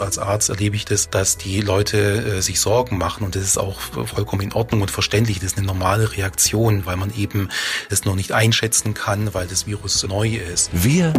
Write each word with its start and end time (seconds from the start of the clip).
Als 0.00 0.18
Arzt 0.18 0.48
erlebe 0.48 0.76
ich 0.76 0.84
das, 0.84 1.10
dass 1.10 1.36
die 1.36 1.60
Leute 1.60 1.98
äh, 2.38 2.40
sich 2.40 2.60
Sorgen 2.60 2.98
machen 2.98 3.24
und 3.24 3.34
das 3.34 3.42
ist 3.42 3.58
auch 3.58 3.80
vollkommen 3.80 4.42
in 4.42 4.52
Ordnung 4.52 4.82
und 4.82 4.90
verständlich. 4.90 5.40
Das 5.40 5.52
ist 5.52 5.58
eine 5.58 5.66
normale 5.66 6.16
Reaktion, 6.16 6.86
weil 6.86 6.96
man 6.96 7.12
eben 7.14 7.48
es 7.90 8.04
noch 8.04 8.14
nicht 8.14 8.32
einschätzen 8.32 8.94
kann, 8.94 9.34
weil 9.34 9.46
das 9.46 9.66
Virus 9.66 10.02
neu 10.04 10.36
ist. 10.36 10.70
Wir 10.72 11.12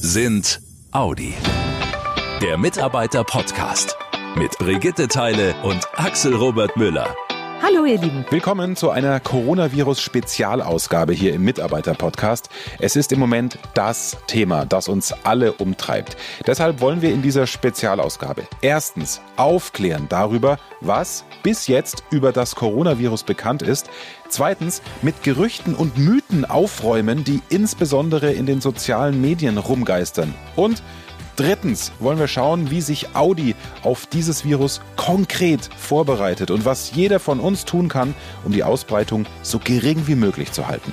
sind 0.00 0.60
Audi. 0.90 1.34
Der 2.42 2.58
Mitarbeiter-Podcast 2.58 3.96
mit 4.36 4.56
Brigitte 4.58 5.08
Teile 5.08 5.54
und 5.62 5.86
Axel 5.96 6.34
Robert 6.34 6.76
Müller. 6.76 7.14
Hallo 7.60 7.84
ihr 7.84 7.98
Lieben. 7.98 8.24
Willkommen 8.30 8.76
zu 8.76 8.90
einer 8.90 9.18
Coronavirus-Spezialausgabe 9.18 11.12
hier 11.12 11.34
im 11.34 11.42
Mitarbeiter-Podcast. 11.42 12.48
Es 12.78 12.94
ist 12.94 13.10
im 13.10 13.18
Moment 13.18 13.58
das 13.74 14.16
Thema, 14.28 14.64
das 14.64 14.88
uns 14.88 15.12
alle 15.24 15.52
umtreibt. 15.54 16.16
Deshalb 16.46 16.80
wollen 16.80 17.02
wir 17.02 17.10
in 17.10 17.20
dieser 17.20 17.48
Spezialausgabe 17.48 18.44
erstens 18.62 19.20
aufklären 19.36 20.06
darüber, 20.08 20.58
was 20.80 21.24
bis 21.42 21.66
jetzt 21.66 22.04
über 22.12 22.30
das 22.30 22.54
Coronavirus 22.54 23.24
bekannt 23.24 23.62
ist. 23.62 23.90
Zweitens 24.28 24.80
mit 25.02 25.24
Gerüchten 25.24 25.74
und 25.74 25.98
Mythen 25.98 26.44
aufräumen, 26.44 27.24
die 27.24 27.40
insbesondere 27.48 28.32
in 28.32 28.46
den 28.46 28.60
sozialen 28.60 29.20
Medien 29.20 29.58
rumgeistern. 29.58 30.32
Und 30.54 30.82
Drittens 31.38 31.92
wollen 32.00 32.18
wir 32.18 32.26
schauen, 32.26 32.68
wie 32.72 32.80
sich 32.80 33.14
Audi 33.14 33.54
auf 33.84 34.06
dieses 34.06 34.44
Virus 34.44 34.80
konkret 34.96 35.70
vorbereitet 35.76 36.50
und 36.50 36.64
was 36.64 36.90
jeder 36.96 37.20
von 37.20 37.38
uns 37.38 37.64
tun 37.64 37.88
kann, 37.88 38.12
um 38.44 38.50
die 38.50 38.64
Ausbreitung 38.64 39.24
so 39.42 39.60
gering 39.60 40.08
wie 40.08 40.16
möglich 40.16 40.50
zu 40.50 40.66
halten. 40.66 40.92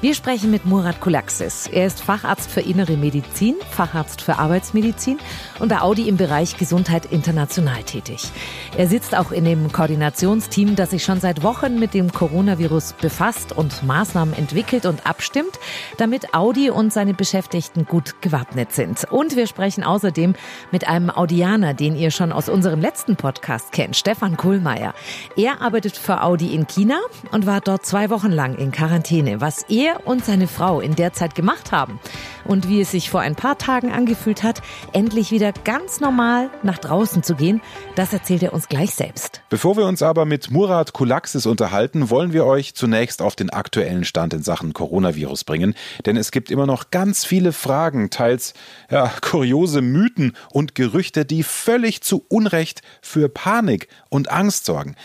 Wir 0.00 0.14
sprechen 0.14 0.52
mit 0.52 0.64
Murat 0.64 1.00
Kulaxis. 1.00 1.66
Er 1.66 1.84
ist 1.84 2.00
Facharzt 2.00 2.48
für 2.52 2.60
Innere 2.60 2.96
Medizin, 2.96 3.56
Facharzt 3.68 4.20
für 4.22 4.38
Arbeitsmedizin 4.38 5.18
und 5.58 5.70
bei 5.70 5.80
Audi 5.80 6.08
im 6.08 6.16
Bereich 6.16 6.56
Gesundheit 6.56 7.06
international 7.06 7.82
tätig. 7.82 8.30
Er 8.76 8.86
sitzt 8.86 9.16
auch 9.16 9.32
in 9.32 9.44
dem 9.44 9.72
Koordinationsteam, 9.72 10.76
das 10.76 10.90
sich 10.90 11.02
schon 11.02 11.18
seit 11.18 11.42
Wochen 11.42 11.80
mit 11.80 11.94
dem 11.94 12.12
Coronavirus 12.12 12.92
befasst 13.00 13.50
und 13.50 13.82
Maßnahmen 13.82 14.34
entwickelt 14.34 14.86
und 14.86 15.04
abstimmt, 15.04 15.58
damit 15.96 16.32
Audi 16.32 16.70
und 16.70 16.92
seine 16.92 17.12
Beschäftigten 17.12 17.84
gut 17.84 18.22
gewappnet 18.22 18.70
sind. 18.70 19.04
Und 19.10 19.34
wir 19.34 19.48
sprechen 19.48 19.82
außerdem 19.82 20.34
mit 20.70 20.86
einem 20.86 21.10
Audianer, 21.10 21.74
den 21.74 21.96
ihr 21.96 22.12
schon 22.12 22.30
aus 22.30 22.48
unserem 22.48 22.80
letzten 22.80 23.16
Podcast 23.16 23.72
kennt, 23.72 23.96
Stefan 23.96 24.36
Kohlmeier. 24.36 24.94
Er 25.34 25.60
arbeitet 25.60 25.96
für 25.96 26.22
Audi 26.22 26.54
in 26.54 26.68
China 26.68 27.00
und 27.32 27.46
war 27.46 27.60
dort 27.60 27.84
zwei 27.84 28.10
Wochen 28.10 28.30
lang 28.30 28.54
in 28.54 28.70
Quarantäne, 28.70 29.40
was 29.40 29.64
er 29.68 29.87
er 29.88 30.06
und 30.06 30.24
seine 30.24 30.46
Frau 30.46 30.80
in 30.80 30.94
der 30.94 31.12
Zeit 31.12 31.34
gemacht 31.34 31.72
haben 31.72 31.98
und 32.44 32.68
wie 32.68 32.80
es 32.80 32.90
sich 32.90 33.10
vor 33.10 33.20
ein 33.20 33.34
paar 33.34 33.58
Tagen 33.58 33.92
angefühlt 33.92 34.42
hat, 34.42 34.62
endlich 34.92 35.30
wieder 35.30 35.52
ganz 35.52 36.00
normal 36.00 36.50
nach 36.62 36.78
draußen 36.78 37.22
zu 37.22 37.34
gehen, 37.34 37.60
das 37.94 38.12
erzählt 38.12 38.42
er 38.42 38.52
uns 38.52 38.68
gleich 38.68 38.94
selbst. 38.94 39.42
Bevor 39.50 39.76
wir 39.76 39.86
uns 39.86 40.02
aber 40.02 40.24
mit 40.24 40.50
Murat 40.50 40.92
Kulaxis 40.92 41.46
unterhalten, 41.46 42.10
wollen 42.10 42.32
wir 42.32 42.44
euch 42.44 42.74
zunächst 42.74 43.22
auf 43.22 43.36
den 43.36 43.50
aktuellen 43.50 44.04
Stand 44.04 44.34
in 44.34 44.42
Sachen 44.42 44.72
Coronavirus 44.72 45.44
bringen, 45.44 45.74
denn 46.06 46.16
es 46.16 46.30
gibt 46.30 46.50
immer 46.50 46.66
noch 46.66 46.90
ganz 46.90 47.24
viele 47.24 47.52
Fragen, 47.52 48.10
teils 48.10 48.54
ja, 48.90 49.10
kuriose 49.20 49.82
Mythen 49.82 50.36
und 50.50 50.74
Gerüchte, 50.74 51.24
die 51.24 51.42
völlig 51.42 52.02
zu 52.02 52.24
Unrecht 52.28 52.82
für 53.02 53.28
Panik 53.28 53.88
und 54.08 54.30
Angst 54.30 54.64
sorgen. 54.64 54.96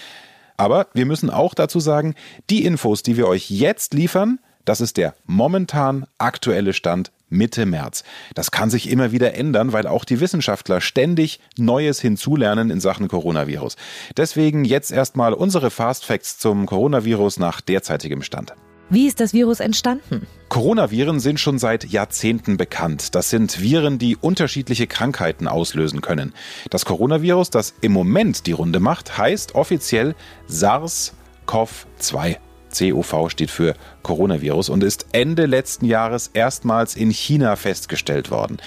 Aber 0.58 0.88
wir 0.94 1.06
müssen 1.06 1.30
auch 1.30 1.54
dazu 1.56 1.80
sagen, 1.80 2.16
die 2.50 2.64
Infos, 2.64 3.04
die 3.04 3.18
wir 3.18 3.28
euch 3.28 3.50
jetzt 3.50 3.94
liefern, 3.94 4.40
das 4.66 4.82
ist 4.82 4.98
der 4.98 5.16
momentan 5.26 6.06
aktuelle 6.18 6.74
Stand 6.74 7.12
Mitte 7.30 7.66
März. 7.66 8.04
Das 8.36 8.52
kann 8.52 8.70
sich 8.70 8.90
immer 8.90 9.12
wieder 9.12 9.34
ändern, 9.34 9.74
weil 9.74 9.88
auch 9.88 10.06
die 10.06 10.20
Wissenschaftler 10.20 10.80
ständig 10.82 11.40
Neues 11.58 12.00
hinzulernen 12.00 12.70
in 12.70 12.80
Sachen 12.80 13.08
Coronavirus. 13.08 13.76
Deswegen 14.16 14.64
jetzt 14.66 14.92
erstmal 14.92 15.34
unsere 15.34 15.72
Fast 15.72 16.06
Facts 16.06 16.38
zum 16.38 16.68
Coronavirus 16.68 17.40
nach 17.40 17.60
derzeitigem 17.60 18.22
Stand. 18.22 18.54
Wie 18.90 19.08
ist 19.08 19.20
das 19.20 19.34
Virus 19.34 19.60
entstanden? 19.60 20.28
Coronaviren 20.50 21.20
sind 21.20 21.40
schon 21.40 21.58
seit 21.58 21.86
Jahrzehnten 21.86 22.58
bekannt. 22.58 23.16
Das 23.16 23.32
sind 23.32 23.60
Viren, 23.60 23.98
die 23.98 24.16
unterschiedliche 24.16 24.86
Krankheiten 24.86 25.48
auslösen 25.48 26.02
können. 26.02 26.34
Das 26.70 26.86
Coronavirus, 26.86 27.50
das 27.50 27.74
im 27.82 27.92
Moment 27.92 28.46
die 28.46 28.52
Runde 28.52 28.80
macht, 28.80 29.18
heißt 29.18 29.56
offiziell 29.56 30.14
SARS-CoV-2. 30.48 32.38
COV 32.78 33.30
steht 33.30 33.52
für 33.52 33.76
Coronavirus 34.02 34.70
und 34.70 34.84
ist 34.84 35.08
Ende 35.12 35.46
letzten 35.46 35.86
Jahres 35.86 36.30
erstmals 36.34 36.96
in 36.96 37.10
China 37.12 37.56
festgestellt 37.56 38.32
worden. 38.32 38.58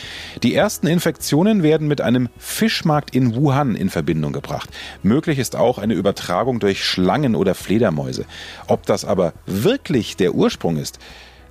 Die 0.43 0.55
ersten 0.55 0.87
Infektionen 0.87 1.63
werden 1.63 1.89
mit 1.89 2.01
einem 2.01 2.29
Fischmarkt 2.39 3.15
in 3.15 3.35
Wuhan 3.35 3.75
in 3.75 3.91
Verbindung 3.91 4.33
gebracht. 4.33 4.71
Möglich 5.03 5.39
ist 5.39 5.57
auch 5.57 5.79
eine 5.79 5.95
Übertragung 5.95 6.61
durch 6.61 6.85
Schlangen 6.85 7.35
oder 7.35 7.55
Fledermäuse. 7.55 8.25
Ob 8.67 8.87
das 8.87 9.05
aber 9.05 9.33
wirklich 9.47 10.17
der 10.17 10.35
Ursprung 10.35 10.77
ist, 10.77 10.99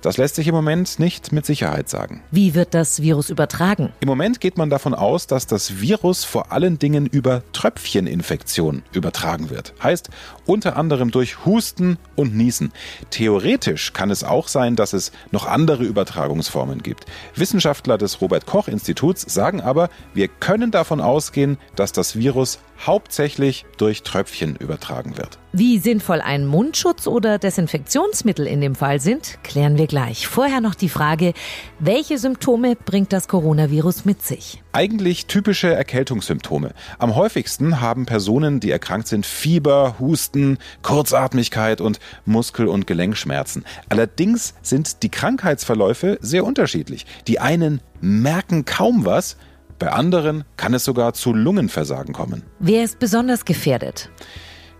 das 0.06 0.18
lässt 0.18 0.36
sich 0.36 0.46
im 0.46 0.54
Moment 0.54 1.00
nicht 1.00 1.32
mit 1.32 1.44
Sicherheit 1.44 1.88
sagen. 1.88 2.22
Wie 2.30 2.54
wird 2.54 2.74
das 2.74 3.02
Virus 3.02 3.28
übertragen? 3.28 3.92
Im 3.98 4.06
Moment 4.06 4.40
geht 4.40 4.56
man 4.56 4.70
davon 4.70 4.94
aus, 4.94 5.26
dass 5.26 5.48
das 5.48 5.80
Virus 5.80 6.22
vor 6.22 6.52
allen 6.52 6.78
Dingen 6.78 7.06
über 7.06 7.42
Tröpfcheninfektion 7.52 8.84
übertragen 8.92 9.50
wird. 9.50 9.74
Heißt 9.82 10.10
unter 10.46 10.76
anderem 10.76 11.10
durch 11.10 11.44
Husten 11.44 11.98
und 12.14 12.36
Niesen. 12.36 12.70
Theoretisch 13.10 13.94
kann 13.94 14.12
es 14.12 14.22
auch 14.22 14.46
sein, 14.46 14.76
dass 14.76 14.92
es 14.92 15.10
noch 15.32 15.44
andere 15.44 15.82
Übertragungsformen 15.82 16.84
gibt. 16.84 17.06
Wissenschaftler 17.34 17.98
des 17.98 18.20
Robert 18.20 18.46
Koch 18.46 18.68
Instituts 18.68 19.22
sagen 19.22 19.60
aber, 19.60 19.90
wir 20.14 20.28
können 20.28 20.70
davon 20.70 21.00
ausgehen, 21.00 21.58
dass 21.74 21.90
das 21.90 22.14
Virus 22.14 22.60
hauptsächlich 22.84 23.64
durch 23.76 24.02
Tröpfchen 24.02 24.56
übertragen 24.56 25.16
wird. 25.16 25.38
Wie 25.52 25.78
sinnvoll 25.78 26.20
ein 26.20 26.44
Mundschutz 26.44 27.06
oder 27.06 27.38
Desinfektionsmittel 27.38 28.46
in 28.46 28.60
dem 28.60 28.74
Fall 28.74 29.00
sind, 29.00 29.38
klären 29.42 29.78
wir 29.78 29.86
gleich. 29.86 30.26
Vorher 30.26 30.60
noch 30.60 30.74
die 30.74 30.90
Frage, 30.90 31.32
welche 31.78 32.18
Symptome 32.18 32.76
bringt 32.76 33.12
das 33.12 33.26
Coronavirus 33.26 34.04
mit 34.04 34.22
sich? 34.22 34.62
Eigentlich 34.72 35.26
typische 35.26 35.72
Erkältungssymptome. 35.72 36.74
Am 36.98 37.16
häufigsten 37.16 37.80
haben 37.80 38.04
Personen, 38.04 38.60
die 38.60 38.70
erkrankt 38.70 39.08
sind, 39.08 39.24
Fieber, 39.24 39.96
Husten, 39.98 40.58
Kurzatmigkeit 40.82 41.80
und 41.80 42.00
Muskel- 42.26 42.68
und 42.68 42.86
Gelenkschmerzen. 42.86 43.64
Allerdings 43.88 44.54
sind 44.60 45.02
die 45.02 45.08
Krankheitsverläufe 45.08 46.18
sehr 46.20 46.44
unterschiedlich. 46.44 47.06
Die 47.28 47.40
einen 47.40 47.80
merken 48.02 48.66
kaum 48.66 49.06
was, 49.06 49.38
bei 49.78 49.92
anderen 49.92 50.44
kann 50.56 50.74
es 50.74 50.84
sogar 50.84 51.12
zu 51.12 51.32
Lungenversagen 51.32 52.14
kommen. 52.14 52.42
Wer 52.58 52.84
ist 52.84 52.98
besonders 52.98 53.44
gefährdet? 53.44 54.10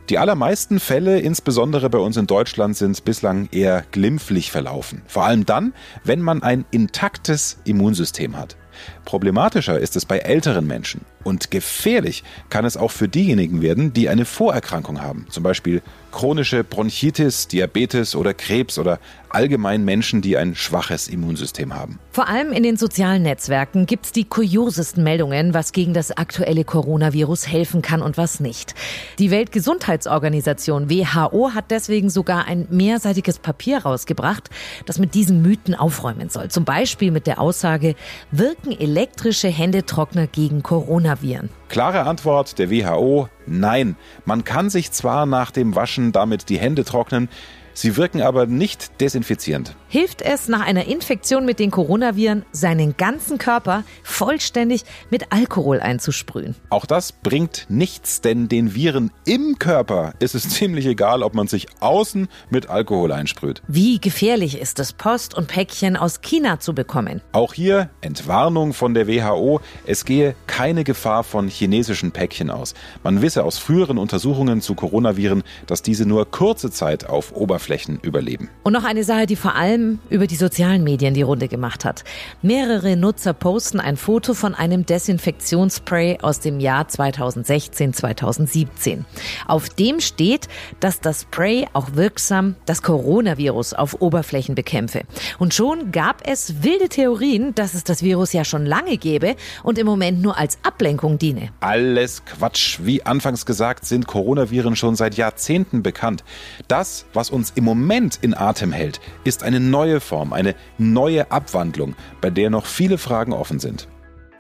Die 0.09 0.19
allermeisten 0.19 0.79
Fälle, 0.79 1.19
insbesondere 1.19 1.91
bei 1.91 1.99
uns 1.99 2.17
in 2.17 2.29
Deutschland, 2.29 2.77
sind 2.77 3.05
bislang 3.05 3.49
eher 3.51 3.85
glimpflich 3.91 4.53
verlaufen. 4.53 5.03
Vor 5.09 5.25
allem 5.25 5.45
dann, 5.45 5.75
wenn 6.05 6.21
man 6.21 6.45
ein 6.45 6.65
intaktes 6.71 7.59
Immunsystem 7.65 8.37
hat. 8.37 8.57
Problematischer 9.05 9.81
ist 9.81 9.97
es 9.97 10.05
bei 10.05 10.19
älteren 10.19 10.67
Menschen. 10.67 11.01
Und 11.25 11.51
gefährlich 11.51 12.23
kann 12.51 12.65
es 12.65 12.77
auch 12.77 12.91
für 12.91 13.09
diejenigen 13.09 13.63
werden, 13.63 13.93
die 13.93 14.09
eine 14.09 14.25
Vorerkrankung 14.25 15.03
haben. 15.03 15.27
Zum 15.29 15.43
Beispiel 15.43 15.83
chronische 16.13 16.63
Bronchitis, 16.63 17.49
Diabetes 17.49 18.15
oder 18.15 18.33
Krebs 18.35 18.79
oder 18.79 19.01
allgemein 19.29 19.85
Menschen, 19.85 20.23
die 20.23 20.37
ein 20.37 20.55
schwaches 20.55 21.09
Immunsystem 21.09 21.75
haben. 21.75 21.99
Vor 22.17 22.29
allem 22.29 22.51
in 22.51 22.63
den 22.63 22.79
sozialen 22.79 23.25
Netzwerken 23.25 23.85
gibt 23.85 24.07
es 24.07 24.13
die 24.13 24.25
kuriosesten 24.25 25.05
Meldungen, 25.05 25.53
was 25.53 25.73
gegen 25.73 25.93
das 25.93 26.17
aktuelle 26.17 26.65
Coronavirus 26.65 27.47
helfen 27.47 27.83
kann 27.83 28.01
und 28.01 28.17
was 28.17 28.41
nicht. 28.41 28.75
Die 29.19 29.31
Weltgesundheitsorganisation 29.31 30.89
WHO 30.89 31.51
hat 31.53 31.71
deswegen 31.71 32.09
sogar 32.09 32.47
ein 32.47 32.69
mehrseitiges 32.71 33.39
Papier 33.39 33.81
rausgebracht, 33.81 34.49
das 34.87 34.99
mit 34.99 35.13
diesen 35.13 35.43
Mythen 35.43 35.75
aufräumen 35.75 36.31
soll. 36.31 36.49
Zum 36.49 36.65
Beispiel 36.65 37.11
mit 37.11 37.27
der 37.27 37.39
Aussage, 37.39 37.95
wirken 38.31 38.73
elektrische 38.73 39.49
Händetrockner 39.49 40.27
gegen 40.27 40.63
Coronaviren? 40.63 41.51
Klare 41.69 42.05
Antwort 42.05 42.59
der 42.59 42.71
WHO, 42.71 43.29
nein. 43.45 43.95
Man 44.25 44.43
kann 44.43 44.71
sich 44.71 44.91
zwar 44.91 45.27
nach 45.27 45.51
dem 45.51 45.75
Waschen 45.77 46.13
damit 46.13 46.49
die 46.49 46.59
Hände 46.59 46.85
trocknen, 46.85 47.29
sie 47.77 47.97
wirken 47.97 48.23
aber 48.23 48.47
nicht 48.47 49.01
desinfizierend 49.01 49.77
hilft 49.89 50.21
es 50.21 50.49
nach 50.49 50.61
einer 50.61 50.87
Infektion 50.87 51.47
mit 51.47 51.59
den 51.59 51.71
Coronaviren, 51.71 52.45
seinen 52.53 52.97
ganzen 52.97 53.39
Körper 53.39 53.85
vollständig 54.03 54.85
mit 55.11 55.33
Alkohol 55.33 55.81
einzusprühen. 55.81 56.55
Auch 56.71 56.87
das 56.87 57.13
bringt 57.13 57.67
nichts, 57.69 58.21
denn 58.21 58.49
den 58.49 58.75
Viren 58.75 59.11
im 59.25 59.59
Körper 59.59 60.13
ist 60.19 60.35
es 60.35 60.49
ziemlich 60.51 60.87
egal, 60.87 61.23
ob 61.23 61.35
man 61.35 61.47
sich 61.47 61.69
außen 61.81 62.29
mit 62.51 62.69
Alkohol 62.69 63.13
einsprüht. 63.13 63.63
Wie 63.69 63.99
gefährlich 63.99 64.61
ist 64.61 64.81
es, 64.81 64.93
Post 64.93 65.35
und 65.35 65.49
Päckchen 65.49 65.97
aus 65.97 66.21
China 66.21 66.61
zu 66.61 66.75
bekommen? 66.75 67.23
Auch 67.33 67.55
hier 67.55 67.91
Entwarnung 68.01 68.73
von 68.73 68.93
der 68.93 69.09
WHO, 69.09 69.61
es 69.87 70.05
gehe 70.05 70.35
keine 70.47 70.85
Gefahr 70.85 71.25
von 71.25 71.49
chinesischen 71.49 72.13
Päckchen 72.13 72.51
aus. 72.51 72.75
Man 73.03 73.23
wisse 73.23 73.45
aus 73.45 73.59
früheren 73.59 73.99
Untersuchungen 73.99 74.61
zu 74.61 74.75
Coronaviren, 74.75 75.43
dass 75.67 75.83
diese 75.83 76.07
nur 76.07 76.31
kurze 76.31 76.71
Zeit 76.71 77.09
auf 77.09 77.35
Oberfläche 77.35 77.66
Oberflächen 77.67 77.99
überleben. 78.03 78.49
Und 78.63 78.73
noch 78.73 78.85
eine 78.85 79.05
Sache, 79.05 79.27
die 79.27 79.37
vor 79.37 79.57
allem 79.57 79.99
über 80.09 80.27
die 80.27 80.37
sozialen 80.37 80.85
Medien 80.85 81.15
die 81.15 81.23
Runde 81.23 81.49
gemacht 81.49 81.85
hat. 81.85 82.05
Mehrere 82.43 82.97
Nutzer 82.97 83.33
posten 83.33 83.81
ein 83.81 83.97
Foto 83.97 84.35
von 84.35 84.55
einem 84.55 84.87
Desinfektionsspray 84.87 86.19
aus 86.23 86.41
dem 86.41 86.61
Jahr 86.61 86.87
2016, 86.89 87.93
2017. 87.93 89.05
Auf 89.47 89.69
dem 89.69 90.01
steht, 90.01 90.49
dass 90.81 91.01
das 91.01 91.23
Spray 91.23 91.67
auch 91.73 91.95
wirksam 91.95 92.55
das 92.67 92.83
Coronavirus 92.83 93.75
auf 93.75 94.01
Oberflächen 94.01 94.55
bekämpfe. 94.55 95.03
Und 95.39 95.55
schon 95.55 95.91
gab 95.91 96.23
es 96.27 96.63
wilde 96.63 96.89
Theorien, 96.89 97.55
dass 97.55 97.75
es 97.75 97.85
das 97.85 98.03
Virus 98.03 98.33
ja 98.33 98.45
schon 98.45 98.65
lange 98.65 98.97
gäbe 98.97 99.35
und 99.63 99.79
im 99.79 99.87
Moment 99.87 100.23
nur 100.23 100.39
als 100.39 100.59
Ablenkung 100.63 101.19
diene. 101.19 101.51
Alles 101.61 102.25
Quatsch. 102.25 102.79
Wie 102.83 103.05
anfangs 103.05 103.45
gesagt, 103.45 103.85
sind 103.85 104.07
Coronaviren 104.07 104.77
schon 104.77 104.95
seit 104.95 105.17
Jahrzehnten 105.17 105.83
bekannt. 105.83 106.23
Das, 106.69 107.07
was 107.13 107.31
uns 107.31 107.56
im 107.57 107.65
Moment 107.65 108.19
in 108.23 108.35
Atem 108.35 108.71
hält, 108.71 109.01
ist 109.25 109.43
eine 109.43 109.59
neue 109.59 110.01
Form, 110.01 110.33
eine 110.33 110.55
neue 110.79 111.31
Abwandlung, 111.31 111.97
bei 112.21 112.31
der 112.31 112.51
noch 112.51 112.67
viele 112.67 112.99
Fragen 112.99 113.33
offen 113.33 113.59
sind. 113.59 113.89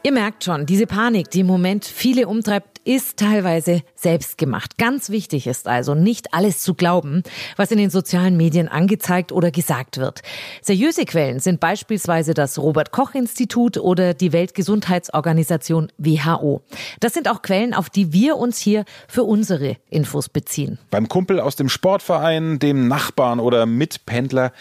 Ihr 0.05 0.13
merkt 0.13 0.45
schon, 0.45 0.67
diese 0.67 0.87
Panik, 0.87 1.31
die 1.31 1.41
im 1.41 1.49
Moment 1.49 1.85
viele 1.85 2.29
umtreibt, 2.29 2.75
ist 2.87 3.19
teilweise 3.19 3.83
selbst 3.97 4.38
gemacht. 4.38 4.79
Ganz 4.79 5.11
wichtig 5.11 5.47
ist 5.47 5.67
also, 5.67 5.94
nicht 5.94 6.33
alles 6.33 6.61
zu 6.61 6.75
glauben, 6.75 7.25
was 7.56 7.73
in 7.73 7.79
den 7.79 7.91
sozialen 7.91 8.37
Medien 8.37 8.69
angezeigt 8.69 9.33
oder 9.33 9.50
gesagt 9.50 9.99
wird. 9.99 10.23
Seriöse 10.62 11.05
Quellen 11.05 11.41
sind 11.41 11.59
beispielsweise 11.59 12.33
das 12.33 12.59
Robert 12.59 12.93
Koch 12.93 13.15
Institut 13.15 13.77
oder 13.77 14.15
die 14.15 14.33
Weltgesundheitsorganisation 14.33 15.91
WHO. 15.99 16.62
Das 17.00 17.12
sind 17.12 17.29
auch 17.29 17.43
Quellen, 17.43 17.75
auf 17.75 17.91
die 17.91 18.12
wir 18.12 18.37
uns 18.37 18.59
hier 18.59 18.85
für 19.09 19.25
unsere 19.25 19.77
Infos 19.91 20.29
beziehen. 20.29 20.79
Beim 20.91 21.09
Kumpel 21.09 21.41
aus 21.41 21.56
dem 21.56 21.69
Sportverein, 21.69 22.61
dem 22.61 22.87
Nachbarn 22.87 23.41
oder 23.41 23.67
Mitpendler 23.67 24.53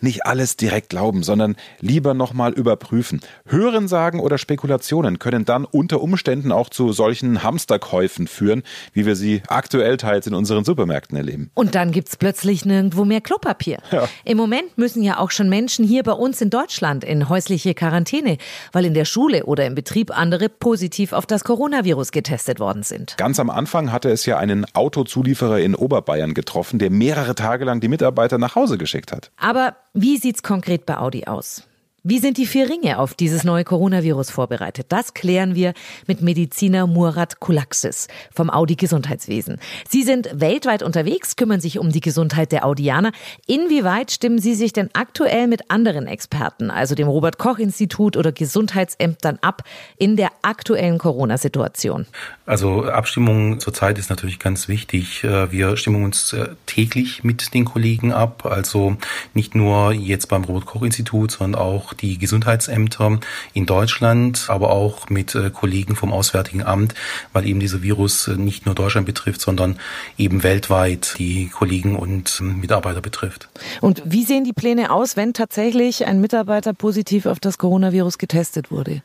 nicht 0.00 0.26
alles 0.26 0.56
direkt 0.56 0.90
glauben, 0.90 1.22
sondern 1.22 1.56
lieber 1.80 2.14
nochmal 2.14 2.52
überprüfen. 2.52 3.20
Hörensagen 3.46 4.20
oder 4.20 4.38
Spekulationen 4.38 5.18
können 5.18 5.44
dann 5.44 5.64
unter 5.64 6.00
Umständen 6.00 6.52
auch 6.52 6.68
zu 6.68 6.92
solchen 6.92 7.25
Hamsterkäufen 7.42 8.26
führen, 8.26 8.62
wie 8.92 9.06
wir 9.06 9.16
sie 9.16 9.42
aktuell 9.48 9.96
teils 9.96 10.26
in 10.26 10.34
unseren 10.34 10.64
Supermärkten 10.64 11.16
erleben. 11.16 11.50
Und 11.54 11.74
dann 11.74 11.92
gibt's 11.92 12.16
plötzlich 12.16 12.64
nirgendwo 12.64 13.04
mehr 13.04 13.20
Klopapier. 13.20 13.78
Ja. 13.90 14.08
Im 14.24 14.36
Moment 14.36 14.78
müssen 14.78 15.02
ja 15.02 15.18
auch 15.18 15.30
schon 15.30 15.48
Menschen 15.48 15.84
hier 15.84 16.02
bei 16.02 16.12
uns 16.12 16.40
in 16.40 16.50
Deutschland 16.50 17.04
in 17.04 17.28
häusliche 17.28 17.74
Quarantäne, 17.74 18.38
weil 18.72 18.84
in 18.84 18.94
der 18.94 19.04
Schule 19.04 19.44
oder 19.44 19.66
im 19.66 19.74
Betrieb 19.74 20.16
andere 20.16 20.48
positiv 20.48 21.12
auf 21.12 21.26
das 21.26 21.44
Coronavirus 21.44 22.12
getestet 22.12 22.60
worden 22.60 22.82
sind. 22.82 23.16
Ganz 23.16 23.40
am 23.40 23.50
Anfang 23.50 23.92
hatte 23.92 24.10
es 24.10 24.26
ja 24.26 24.38
einen 24.38 24.66
Autozulieferer 24.74 25.58
in 25.58 25.74
Oberbayern 25.74 26.34
getroffen, 26.34 26.78
der 26.78 26.90
mehrere 26.90 27.34
Tage 27.34 27.64
lang 27.64 27.80
die 27.80 27.88
Mitarbeiter 27.88 28.38
nach 28.38 28.54
Hause 28.54 28.78
geschickt 28.78 29.12
hat. 29.12 29.30
Aber 29.36 29.76
wie 29.94 30.16
sieht's 30.16 30.42
konkret 30.42 30.86
bei 30.86 30.98
Audi 30.98 31.24
aus? 31.24 31.62
Wie 32.08 32.20
sind 32.20 32.38
die 32.38 32.46
vier 32.46 32.70
Ringe 32.70 33.00
auf 33.00 33.14
dieses 33.14 33.42
neue 33.42 33.64
Coronavirus 33.64 34.30
vorbereitet? 34.30 34.86
Das 34.90 35.12
klären 35.12 35.56
wir 35.56 35.74
mit 36.06 36.20
Mediziner 36.20 36.86
Murat 36.86 37.40
Kulaxis 37.40 38.06
vom 38.32 38.48
Audi 38.48 38.76
Gesundheitswesen. 38.76 39.58
Sie 39.88 40.04
sind 40.04 40.28
weltweit 40.32 40.84
unterwegs, 40.84 41.34
kümmern 41.34 41.60
sich 41.60 41.80
um 41.80 41.90
die 41.90 42.00
Gesundheit 42.00 42.52
der 42.52 42.64
Audianer. 42.64 43.10
Inwieweit 43.48 44.12
stimmen 44.12 44.38
Sie 44.38 44.54
sich 44.54 44.72
denn 44.72 44.88
aktuell 44.92 45.48
mit 45.48 45.68
anderen 45.68 46.06
Experten, 46.06 46.70
also 46.70 46.94
dem 46.94 47.08
Robert 47.08 47.38
Koch 47.38 47.58
Institut 47.58 48.16
oder 48.16 48.30
Gesundheitsämtern 48.30 49.40
ab 49.42 49.64
in 49.98 50.14
der 50.14 50.30
aktuellen 50.42 50.98
Corona-Situation? 50.98 52.06
Also 52.46 52.84
Abstimmung 52.84 53.58
zurzeit 53.58 53.98
ist 53.98 54.10
natürlich 54.10 54.38
ganz 54.38 54.68
wichtig. 54.68 55.24
Äh, 55.24 55.50
wir 55.50 55.76
stimmen 55.76 56.04
uns 56.04 56.32
äh, 56.32 56.50
täglich 56.66 57.24
mit 57.24 57.52
den 57.52 57.64
Kollegen 57.64 58.12
ab, 58.12 58.46
also 58.46 58.96
nicht 59.34 59.56
nur 59.56 59.92
jetzt 59.92 60.28
beim 60.28 60.44
Robert 60.44 60.66
Koch 60.66 60.82
Institut, 60.82 61.32
sondern 61.32 61.60
auch 61.60 61.95
die 62.00 62.18
Gesundheitsämter 62.18 63.18
in 63.52 63.66
Deutschland, 63.66 64.46
aber 64.48 64.70
auch 64.70 65.08
mit 65.08 65.34
äh, 65.34 65.50
Kollegen 65.50 65.96
vom 65.96 66.12
Auswärtigen 66.12 66.62
Amt, 66.62 66.94
weil 67.32 67.46
eben 67.46 67.60
dieser 67.60 67.82
Virus 67.82 68.28
äh, 68.28 68.36
nicht 68.36 68.66
nur 68.66 68.74
Deutschland 68.74 69.06
betrifft, 69.06 69.40
sondern 69.40 69.78
eben 70.18 70.42
weltweit 70.42 71.14
die 71.18 71.48
Kollegen 71.48 71.96
und 71.96 72.38
ähm, 72.40 72.60
Mitarbeiter 72.60 73.00
betrifft. 73.00 73.48
Und 73.80 74.02
wie 74.04 74.24
sehen 74.24 74.44
die 74.44 74.52
Pläne 74.52 74.90
aus, 74.90 75.16
wenn 75.16 75.32
tatsächlich 75.32 76.06
ein 76.06 76.20
Mitarbeiter 76.20 76.72
positiv 76.72 77.26
auf 77.26 77.40
das 77.40 77.58
Coronavirus 77.58 78.18
getestet 78.18 78.70
wurde? 78.70 79.02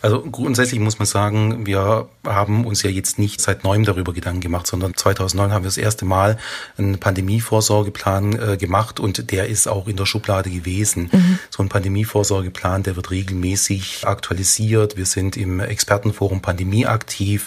Also 0.00 0.22
grundsätzlich 0.22 0.80
muss 0.80 0.98
man 0.98 1.06
sagen, 1.06 1.66
wir 1.66 2.08
haben 2.26 2.66
uns 2.66 2.82
ja 2.82 2.90
jetzt 2.90 3.18
nicht 3.18 3.40
seit 3.40 3.64
neuem 3.64 3.84
darüber 3.84 4.12
Gedanken 4.12 4.40
gemacht, 4.40 4.66
sondern 4.66 4.94
2009 4.94 5.52
haben 5.52 5.64
wir 5.64 5.68
das 5.68 5.76
erste 5.76 6.04
Mal 6.04 6.38
einen 6.76 6.98
Pandemievorsorgeplan 6.98 8.38
äh, 8.38 8.56
gemacht 8.56 9.00
und 9.00 9.30
der 9.30 9.46
ist 9.46 9.68
auch 9.68 9.88
in 9.88 9.96
der 9.96 10.06
Schublade 10.06 10.50
gewesen. 10.50 11.10
Mhm. 11.12 11.38
So 11.50 11.62
ein 11.62 11.68
Pandemievorsorgeplan 11.68 12.31
Vorsorgeplan, 12.32 12.82
der 12.82 12.96
wird 12.96 13.10
regelmäßig 13.10 14.06
aktualisiert. 14.06 14.96
Wir 14.96 15.04
sind 15.04 15.36
im 15.36 15.60
Expertenforum 15.60 16.40
Pandemie 16.40 16.86
aktiv, 16.86 17.46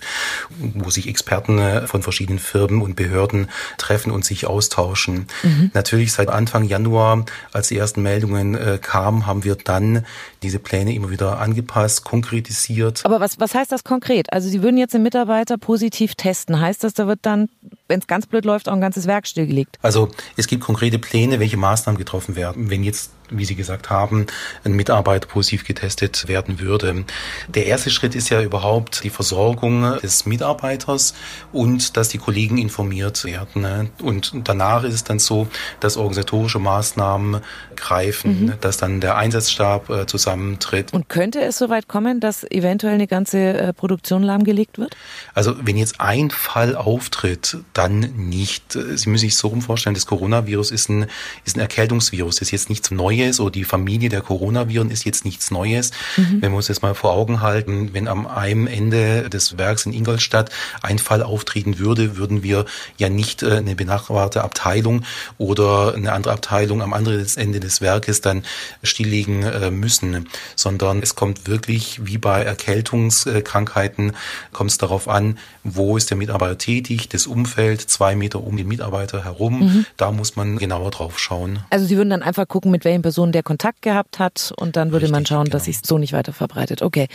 wo 0.59 0.91
sich 0.91 1.07
Experten 1.07 1.57
äh, 1.57 1.87
von 1.87 2.03
verschiedenen 2.03 2.37
Firmen 2.37 2.83
und 2.83 2.95
Behörden 2.95 3.49
treffen 3.79 4.11
und 4.11 4.23
sich 4.23 4.45
austauschen. 4.45 5.25
Mhm. 5.41 5.71
Natürlich 5.73 6.13
seit 6.13 6.29
Anfang 6.29 6.65
Januar, 6.65 7.25
als 7.51 7.69
die 7.69 7.77
ersten 7.79 8.03
Meldungen 8.03 8.53
äh, 8.53 8.77
kamen, 8.79 9.25
haben 9.25 9.43
wir 9.43 9.55
dann 9.55 10.05
diese 10.43 10.59
Pläne 10.59 10.93
immer 10.93 11.09
wieder 11.09 11.39
angepasst, 11.39 12.03
konkretisiert. 12.03 13.01
Aber 13.05 13.19
was, 13.19 13.39
was 13.39 13.55
heißt 13.55 13.71
das 13.71 13.83
konkret? 13.83 14.31
Also 14.31 14.49
Sie 14.49 14.61
würden 14.61 14.77
jetzt 14.77 14.93
den 14.93 15.01
Mitarbeiter 15.01 15.57
positiv 15.57 16.13
testen. 16.13 16.61
Heißt 16.61 16.83
das, 16.83 16.93
da 16.93 17.07
wird 17.07 17.21
dann, 17.23 17.49
wenn 17.87 18.01
es 18.01 18.05
ganz 18.05 18.27
blöd 18.27 18.45
läuft, 18.45 18.69
auch 18.69 18.73
ein 18.73 18.81
ganzes 18.81 19.07
Werk 19.07 19.25
stillgelegt? 19.25 19.79
Also 19.81 20.09
es 20.37 20.45
gibt 20.45 20.63
konkrete 20.63 20.99
Pläne, 20.99 21.39
welche 21.39 21.57
Maßnahmen 21.57 21.97
getroffen 21.97 22.35
werden. 22.35 22.69
Wenn 22.69 22.83
jetzt 22.83 23.14
wie 23.29 23.45
Sie 23.45 23.55
gesagt 23.55 23.89
haben, 23.89 24.27
ein 24.63 24.73
Mitarbeiter 24.73 25.27
positiv 25.27 25.65
getestet 25.65 26.27
werden 26.27 26.59
würde. 26.59 27.05
Der 27.47 27.65
erste 27.65 27.89
Schritt 27.89 28.15
ist 28.15 28.29
ja 28.29 28.41
überhaupt 28.41 29.03
die 29.03 29.09
Versorgung 29.09 29.97
des 30.01 30.25
Mitarbeiters 30.25 31.13
und 31.51 31.97
dass 31.97 32.09
die 32.09 32.17
Kollegen 32.17 32.57
informiert 32.57 33.23
werden. 33.25 33.89
Und 34.01 34.31
danach 34.43 34.83
ist 34.83 34.93
es 34.93 35.03
dann 35.03 35.19
so, 35.19 35.47
dass 35.79 35.97
organisatorische 35.97 36.59
Maßnahmen 36.59 37.41
greifen, 37.75 38.45
mhm. 38.45 38.53
dass 38.61 38.77
dann 38.77 39.01
der 39.01 39.17
Einsatzstab 39.17 39.89
äh, 39.89 40.05
zusammentritt. 40.05 40.93
Und 40.93 41.09
könnte 41.09 41.41
es 41.41 41.57
soweit 41.57 41.87
kommen, 41.87 42.19
dass 42.19 42.43
eventuell 42.43 42.93
eine 42.93 43.07
ganze 43.07 43.39
äh, 43.39 43.73
Produktion 43.73 44.23
lahmgelegt 44.23 44.77
wird? 44.77 44.95
Also 45.33 45.55
wenn 45.61 45.77
jetzt 45.77 45.99
ein 45.99 46.31
Fall 46.31 46.75
auftritt, 46.75 47.57
dann 47.73 47.99
nicht. 47.99 48.73
Sie 48.73 49.09
müssen 49.09 49.25
sich 49.25 49.35
so 49.35 49.49
rum 49.49 49.61
vorstellen, 49.61 49.95
das 49.95 50.05
Coronavirus 50.05 50.71
ist 50.71 50.89
ein, 50.89 51.07
ist 51.43 51.57
ein 51.57 51.61
Erkältungsvirus, 51.61 52.35
das 52.37 52.47
ist 52.47 52.51
jetzt 52.51 52.69
nichts 52.69 52.91
Neues 52.91 53.14
oder 53.39 53.51
die 53.51 53.63
Familie 53.63 54.09
der 54.09 54.21
Coronaviren 54.21 54.89
ist 54.89 55.05
jetzt 55.05 55.25
nichts 55.25 55.51
Neues. 55.51 55.91
Mhm. 56.17 56.41
Wenn 56.41 56.51
wir 56.51 56.57
uns 56.57 56.67
das 56.67 56.81
mal 56.81 56.95
vor 56.95 57.13
Augen 57.13 57.41
halten, 57.41 57.93
wenn 57.93 58.07
am 58.07 58.27
einem 58.27 58.67
Ende 58.67 59.29
des 59.29 59.57
Werks 59.57 59.85
in 59.85 59.93
Ingolstadt 59.93 60.49
ein 60.81 60.99
Fall 60.99 61.23
auftreten 61.23 61.79
würde, 61.79 62.17
würden 62.17 62.43
wir 62.43 62.65
ja 62.97 63.09
nicht 63.09 63.43
äh, 63.43 63.57
eine 63.57 63.75
benachbarte 63.75 64.43
Abteilung 64.43 65.03
oder 65.37 65.93
eine 65.95 66.11
andere 66.11 66.33
Abteilung 66.33 66.81
am 66.81 66.93
anderen 66.93 67.25
Ende 67.35 67.59
des 67.59 67.81
Werkes 67.81 68.21
dann 68.21 68.43
stilllegen 68.83 69.43
äh, 69.43 69.71
müssen, 69.71 70.27
sondern 70.55 71.01
es 71.01 71.15
kommt 71.15 71.47
wirklich 71.47 72.05
wie 72.05 72.17
bei 72.17 72.43
Erkältungskrankheiten, 72.43 74.13
kommt 74.51 74.71
es 74.71 74.77
darauf 74.77 75.07
an, 75.07 75.37
wo 75.63 75.97
ist 75.97 76.09
der 76.09 76.17
Mitarbeiter 76.17 76.57
tätig, 76.57 77.09
das 77.09 77.27
Umfeld, 77.27 77.81
zwei 77.81 78.15
Meter 78.15 78.43
um 78.43 78.57
den 78.57 78.67
Mitarbeiter 78.67 79.23
herum, 79.23 79.59
mhm. 79.59 79.85
da 79.97 80.11
muss 80.11 80.35
man 80.35 80.57
genauer 80.57 80.91
drauf 80.91 81.19
schauen. 81.19 81.59
Also 81.69 81.85
Sie 81.85 81.97
würden 81.97 82.09
dann 82.09 82.21
einfach 82.21 82.47
gucken, 82.47 82.71
mit 82.71 82.85
welchen 82.85 83.01
Personen 83.05 83.31
der 83.31 83.43
Kontakt 83.43 83.83
gehabt 83.83 84.17
hat 84.17 84.51
und 84.57 84.75
dann 84.75 84.91
würde 84.91 85.03
Richtig, 85.03 85.11
man 85.11 85.25
schauen, 85.27 85.43
genau. 85.43 85.53
dass 85.53 85.65
sich 85.65 85.77
so 85.83 85.99
nicht 85.99 86.11
weiter 86.11 86.33
verbreitet. 86.33 86.81
Okay. 86.81 87.07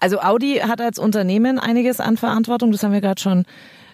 Also 0.00 0.18
Audi 0.18 0.56
hat 0.56 0.80
als 0.80 0.98
Unternehmen 0.98 1.60
einiges 1.60 2.00
an 2.00 2.16
Verantwortung, 2.16 2.72
das 2.72 2.82
haben 2.82 2.92
wir 2.92 3.00
gerade 3.00 3.20
schon 3.20 3.44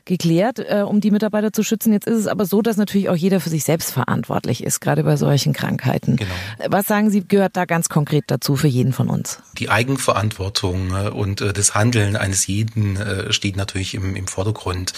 geklärt, 0.05 0.59
äh, 0.59 0.83
um 0.83 1.01
die 1.01 1.11
Mitarbeiter 1.11 1.53
zu 1.53 1.63
schützen. 1.63 1.93
Jetzt 1.93 2.07
ist 2.07 2.19
es 2.19 2.27
aber 2.27 2.45
so, 2.45 2.63
dass 2.63 2.77
natürlich 2.77 3.09
auch 3.09 3.17
jeder 3.17 3.41
für 3.41 3.51
sich 3.51 3.65
selbst 3.65 3.93
verantwortlich 3.93 4.65
ist, 4.65 4.81
gerade 4.81 5.05
bei 5.05 5.17
solchen 5.17 5.53
Krankheiten. 5.53 6.17
Genau. 6.17 6.31
Was 6.69 6.87
sagen 6.87 7.11
Sie, 7.11 7.27
gehört 7.27 7.57
da 7.57 7.65
ganz 7.65 7.89
konkret 7.89 8.25
dazu 8.27 8.57
für 8.57 8.69
jeden 8.69 8.93
von 8.93 9.09
uns? 9.09 9.39
Die 9.59 9.69
Eigenverantwortung 9.69 10.91
äh, 10.95 11.09
und 11.11 11.41
äh, 11.41 11.53
das 11.53 11.75
Handeln 11.75 12.17
eines 12.17 12.47
jeden 12.47 12.97
äh, 12.97 13.33
steht 13.33 13.57
natürlich 13.57 13.95
im, 13.95 14.17
im 14.17 14.27
Vordergrund. 14.27 14.93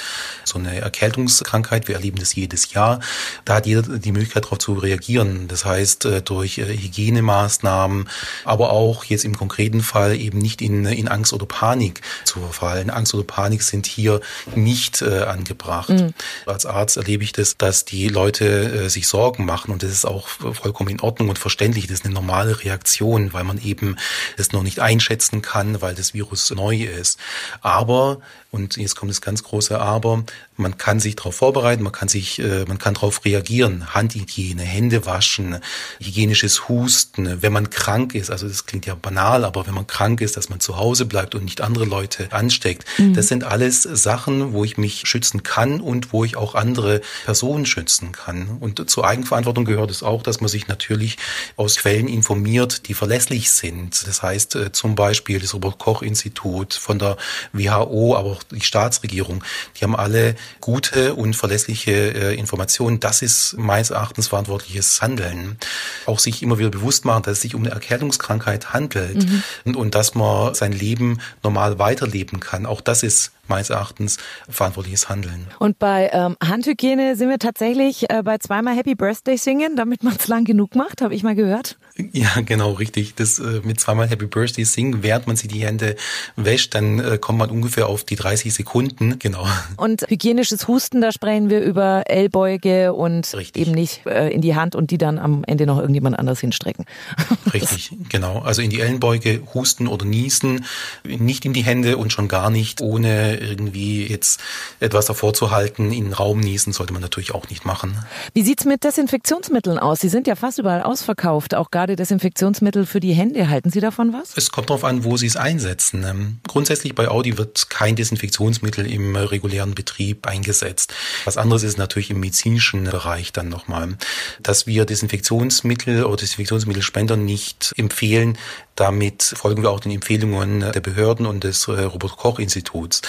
So 0.44 0.58
eine 0.58 0.80
Erkältungskrankheit, 0.80 1.88
wir 1.88 1.96
erleben 1.96 2.18
das 2.18 2.34
jedes 2.34 2.72
Jahr, 2.72 3.00
da 3.44 3.56
hat 3.56 3.66
jeder 3.66 3.82
die 3.82 4.12
Möglichkeit 4.12 4.44
darauf 4.44 4.58
zu 4.58 4.74
reagieren. 4.74 5.48
Das 5.48 5.64
heißt, 5.64 6.06
äh, 6.06 6.22
durch 6.22 6.58
äh, 6.58 6.64
Hygienemaßnahmen, 6.64 8.08
aber 8.44 8.70
auch 8.72 9.04
jetzt 9.04 9.24
im 9.24 9.36
konkreten 9.36 9.82
Fall 9.82 10.16
eben 10.16 10.38
nicht 10.38 10.62
in, 10.62 10.86
in 10.86 11.08
Angst 11.08 11.32
oder 11.32 11.46
Panik 11.46 12.00
zu 12.24 12.40
verfallen. 12.40 12.90
Angst 12.90 13.14
oder 13.14 13.24
Panik 13.24 13.62
sind 13.62 13.86
hier 13.86 14.20
nicht 14.54 14.93
nicht 14.94 15.12
äh, 15.12 15.22
angebracht. 15.24 15.90
Mhm. 15.90 16.14
Als 16.46 16.66
Arzt 16.66 16.96
erlebe 16.96 17.24
ich 17.24 17.32
das, 17.32 17.56
dass 17.56 17.84
die 17.84 18.08
Leute 18.08 18.44
äh, 18.84 18.88
sich 18.88 19.08
Sorgen 19.08 19.44
machen 19.44 19.72
und 19.72 19.82
das 19.82 19.90
ist 19.90 20.04
auch 20.04 20.28
vollkommen 20.28 20.90
in 20.90 21.00
Ordnung 21.00 21.28
und 21.28 21.38
verständlich. 21.38 21.86
Das 21.86 22.00
ist 22.00 22.04
eine 22.04 22.14
normale 22.14 22.62
Reaktion, 22.62 23.32
weil 23.32 23.44
man 23.44 23.58
eben 23.62 23.96
es 24.36 24.52
noch 24.52 24.62
nicht 24.62 24.80
einschätzen 24.80 25.42
kann, 25.42 25.82
weil 25.82 25.94
das 25.94 26.14
Virus 26.14 26.50
neu 26.50 26.76
ist. 26.84 27.18
Aber 27.60 28.20
Und 28.54 28.76
jetzt 28.76 28.94
kommt 28.94 29.10
das 29.10 29.20
ganz 29.20 29.42
große 29.42 29.80
Aber. 29.80 30.22
Man 30.56 30.78
kann 30.78 31.00
sich 31.00 31.16
darauf 31.16 31.34
vorbereiten, 31.34 31.82
man 31.82 31.90
kann 31.90 32.06
sich, 32.06 32.38
äh, 32.38 32.64
man 32.68 32.78
kann 32.78 32.94
darauf 32.94 33.24
reagieren. 33.24 33.92
Handhygiene, 33.92 34.62
Hände 34.62 35.06
waschen, 35.06 35.58
hygienisches 35.98 36.68
Husten. 36.68 37.42
Wenn 37.42 37.52
man 37.52 37.70
krank 37.70 38.14
ist, 38.14 38.30
also 38.30 38.46
das 38.46 38.64
klingt 38.64 38.86
ja 38.86 38.94
banal, 38.94 39.44
aber 39.44 39.66
wenn 39.66 39.74
man 39.74 39.88
krank 39.88 40.20
ist, 40.20 40.36
dass 40.36 40.50
man 40.50 40.60
zu 40.60 40.76
Hause 40.76 41.04
bleibt 41.04 41.34
und 41.34 41.42
nicht 41.42 41.62
andere 41.62 41.84
Leute 41.84 42.32
ansteckt. 42.32 42.84
Mhm. 42.96 43.14
Das 43.14 43.26
sind 43.26 43.42
alles 43.42 43.82
Sachen, 43.82 44.52
wo 44.52 44.62
ich 44.62 44.78
mich 44.78 45.02
schützen 45.04 45.42
kann 45.42 45.80
und 45.80 46.12
wo 46.12 46.24
ich 46.24 46.36
auch 46.36 46.54
andere 46.54 47.00
Personen 47.24 47.66
schützen 47.66 48.12
kann. 48.12 48.58
Und 48.60 48.88
zur 48.88 49.04
Eigenverantwortung 49.04 49.64
gehört 49.64 49.90
es 49.90 50.04
auch, 50.04 50.22
dass 50.22 50.40
man 50.40 50.48
sich 50.48 50.68
natürlich 50.68 51.16
aus 51.56 51.74
Quellen 51.74 52.06
informiert, 52.06 52.86
die 52.86 52.94
verlässlich 52.94 53.50
sind. 53.50 54.06
Das 54.06 54.22
heißt 54.22 54.54
äh, 54.54 54.70
zum 54.70 54.94
Beispiel 54.94 55.40
das 55.40 55.54
Robert 55.54 55.80
Koch 55.80 56.02
Institut 56.02 56.74
von 56.74 57.00
der 57.00 57.16
WHO, 57.52 58.14
aber 58.14 58.30
auch 58.30 58.43
die 58.50 58.60
Staatsregierung. 58.60 59.42
Die 59.76 59.84
haben 59.84 59.96
alle 59.96 60.34
gute 60.60 61.14
und 61.14 61.34
verlässliche 61.34 61.92
äh, 61.92 62.34
Informationen. 62.34 63.00
Das 63.00 63.22
ist 63.22 63.56
meines 63.56 63.90
Erachtens 63.90 64.28
verantwortliches 64.28 65.00
Handeln. 65.02 65.58
Auch 66.06 66.18
sich 66.18 66.42
immer 66.42 66.58
wieder 66.58 66.70
bewusst 66.70 67.04
machen, 67.04 67.22
dass 67.24 67.34
es 67.34 67.40
sich 67.42 67.54
um 67.54 67.62
eine 67.62 67.72
Erkältungskrankheit 67.72 68.72
handelt 68.72 69.28
mhm. 69.28 69.42
und, 69.64 69.76
und 69.76 69.94
dass 69.94 70.14
man 70.14 70.54
sein 70.54 70.72
Leben 70.72 71.20
normal 71.42 71.78
weiterleben 71.78 72.40
kann. 72.40 72.66
Auch 72.66 72.80
das 72.80 73.02
ist 73.02 73.32
meines 73.48 73.70
Erachtens 73.70 74.18
verantwortliches 74.48 75.08
Handeln. 75.08 75.46
Und 75.58 75.78
bei 75.78 76.10
ähm, 76.12 76.36
Handhygiene 76.42 77.16
sind 77.16 77.28
wir 77.28 77.38
tatsächlich 77.38 78.10
äh, 78.10 78.22
bei 78.22 78.38
zweimal 78.38 78.76
Happy 78.76 78.94
Birthday 78.94 79.36
singen, 79.36 79.76
damit 79.76 80.02
man 80.02 80.16
es 80.16 80.28
lang 80.28 80.44
genug 80.44 80.74
macht, 80.74 81.02
habe 81.02 81.14
ich 81.14 81.22
mal 81.22 81.34
gehört. 81.34 81.76
Ja, 81.96 82.40
genau, 82.44 82.72
richtig. 82.72 83.14
Das 83.14 83.38
äh, 83.38 83.60
mit 83.62 83.78
zweimal 83.78 84.08
Happy 84.08 84.26
Birthday 84.26 84.64
singen, 84.64 85.04
während 85.04 85.28
man 85.28 85.36
sich 85.36 85.46
die 85.46 85.64
Hände 85.64 85.94
wäscht, 86.34 86.74
dann 86.74 86.98
äh, 86.98 87.18
kommt 87.18 87.38
man 87.38 87.50
ungefähr 87.50 87.86
auf 87.86 88.02
die 88.02 88.16
30 88.16 88.52
Sekunden, 88.52 89.20
genau. 89.20 89.46
Und 89.76 90.04
hygienisches 90.08 90.66
Husten, 90.66 91.00
da 91.00 91.12
sprechen 91.12 91.50
wir 91.50 91.60
über 91.60 92.02
Ellbeuge 92.06 92.92
und 92.92 93.32
richtig. 93.34 93.62
eben 93.62 93.70
nicht 93.76 94.04
äh, 94.06 94.28
in 94.30 94.40
die 94.40 94.56
Hand 94.56 94.74
und 94.74 94.90
die 94.90 94.98
dann 94.98 95.20
am 95.20 95.44
Ende 95.44 95.66
noch 95.66 95.78
irgendjemand 95.78 96.18
anders 96.18 96.40
hinstrecken. 96.40 96.84
Richtig, 97.52 97.92
genau. 98.08 98.40
Also 98.40 98.60
in 98.60 98.70
die 98.70 98.80
Ellenbeuge 98.80 99.42
husten 99.54 99.86
oder 99.86 100.04
niesen, 100.04 100.64
nicht 101.04 101.44
in 101.44 101.52
die 101.52 101.62
Hände 101.62 101.96
und 101.96 102.12
schon 102.12 102.26
gar 102.26 102.50
nicht 102.50 102.80
ohne 102.80 103.38
irgendwie 103.38 104.04
jetzt 104.04 104.40
etwas 104.80 105.06
davor 105.06 105.32
zu 105.32 105.52
halten. 105.52 105.92
In 105.92 106.06
den 106.06 106.12
Raum 106.12 106.40
niesen 106.40 106.72
sollte 106.72 106.92
man 106.92 107.02
natürlich 107.02 107.34
auch 107.34 107.48
nicht 107.50 107.64
machen. 107.64 107.96
Wie 108.32 108.42
sieht's 108.42 108.64
mit 108.64 108.82
Desinfektionsmitteln 108.82 109.78
aus? 109.78 110.00
Sie 110.00 110.08
sind 110.08 110.26
ja 110.26 110.34
fast 110.34 110.58
überall 110.58 110.82
ausverkauft, 110.82 111.54
auch 111.54 111.70
gerade 111.84 111.96
Desinfektionsmittel 111.96 112.86
für 112.86 112.98
die 112.98 113.12
Hände. 113.12 113.50
Halten 113.50 113.68
Sie 113.68 113.80
davon 113.80 114.14
was? 114.14 114.32
Es 114.36 114.50
kommt 114.50 114.70
darauf 114.70 114.84
an, 114.84 115.04
wo 115.04 115.18
Sie 115.18 115.26
es 115.26 115.36
einsetzen. 115.36 116.02
Ähm, 116.08 116.38
grundsätzlich 116.48 116.94
bei 116.94 117.08
Audi 117.08 117.36
wird 117.36 117.68
kein 117.68 117.94
Desinfektionsmittel 117.94 118.90
im 118.90 119.14
regulären 119.14 119.74
Betrieb 119.74 120.26
eingesetzt. 120.26 120.94
Was 121.26 121.36
anderes 121.36 121.62
ist 121.62 121.76
natürlich 121.76 122.08
im 122.08 122.20
medizinischen 122.20 122.84
Bereich 122.84 123.32
dann 123.32 123.50
nochmal, 123.50 123.98
dass 124.42 124.66
wir 124.66 124.86
Desinfektionsmittel 124.86 126.04
oder 126.04 126.16
Desinfektionsmittelspender 126.16 127.18
nicht 127.18 127.74
empfehlen, 127.76 128.38
damit 128.76 129.22
folgen 129.36 129.62
wir 129.62 129.70
auch 129.70 129.80
den 129.80 129.92
Empfehlungen 129.92 130.60
der 130.60 130.80
Behörden 130.80 131.26
und 131.26 131.44
des 131.44 131.68
äh, 131.68 131.82
Robert 131.82 132.16
Koch 132.16 132.38
Instituts. 132.38 133.02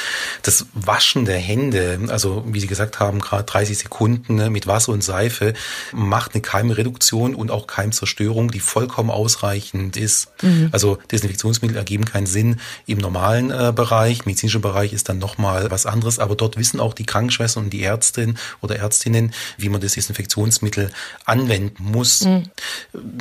Das 0.44 0.67
Waschen 0.74 1.25
der 1.25 1.39
Hände, 1.39 2.00
also 2.10 2.44
wie 2.48 2.60
Sie 2.60 2.67
gesagt 2.67 3.00
haben, 3.00 3.20
gerade 3.20 3.46
30 3.46 3.77
Sekunden 3.77 4.36
ne, 4.36 4.50
mit 4.50 4.67
Wasser 4.67 4.91
und 4.91 5.03
Seife, 5.03 5.53
macht 5.91 6.34
eine 6.34 6.41
Keimreduktion 6.41 7.34
und 7.34 7.50
auch 7.50 7.65
Keimzerstörung, 7.65 8.51
die 8.51 8.60
vollkommen 8.66 9.10
ausreichend 9.10 9.98
ist. 9.98 10.28
Mhm. 10.42 10.70
Also 10.72 10.98
Desinfektionsmittel 11.12 11.78
ergeben 11.78 12.06
keinen 12.06 12.26
Sinn 12.26 12.60
im 12.86 12.98
normalen 12.98 13.52
äh, 13.52 13.72
Bereich. 13.76 14.26
Medizinischer 14.26 14.60
Bereich 14.60 14.94
ist 14.94 15.10
dann 15.10 15.20
nochmal 15.20 15.72
was 15.72 15.86
anderes, 15.86 16.20
aber 16.20 16.36
dort 16.36 16.58
wissen 16.58 16.80
auch 16.80 16.94
die 16.94 17.06
Krankenschwestern 17.06 17.66
und 17.66 17.70
die 17.72 17.84
Ärztinnen 17.84 18.38
oder 18.62 18.78
Ärztinnen, 18.78 19.34
wie 19.58 19.70
man 19.70 19.82
das 19.82 19.94
Desinfektionsmittel 19.94 20.92
anwenden 21.26 21.84
muss. 21.84 22.26
Mhm. 22.26 22.44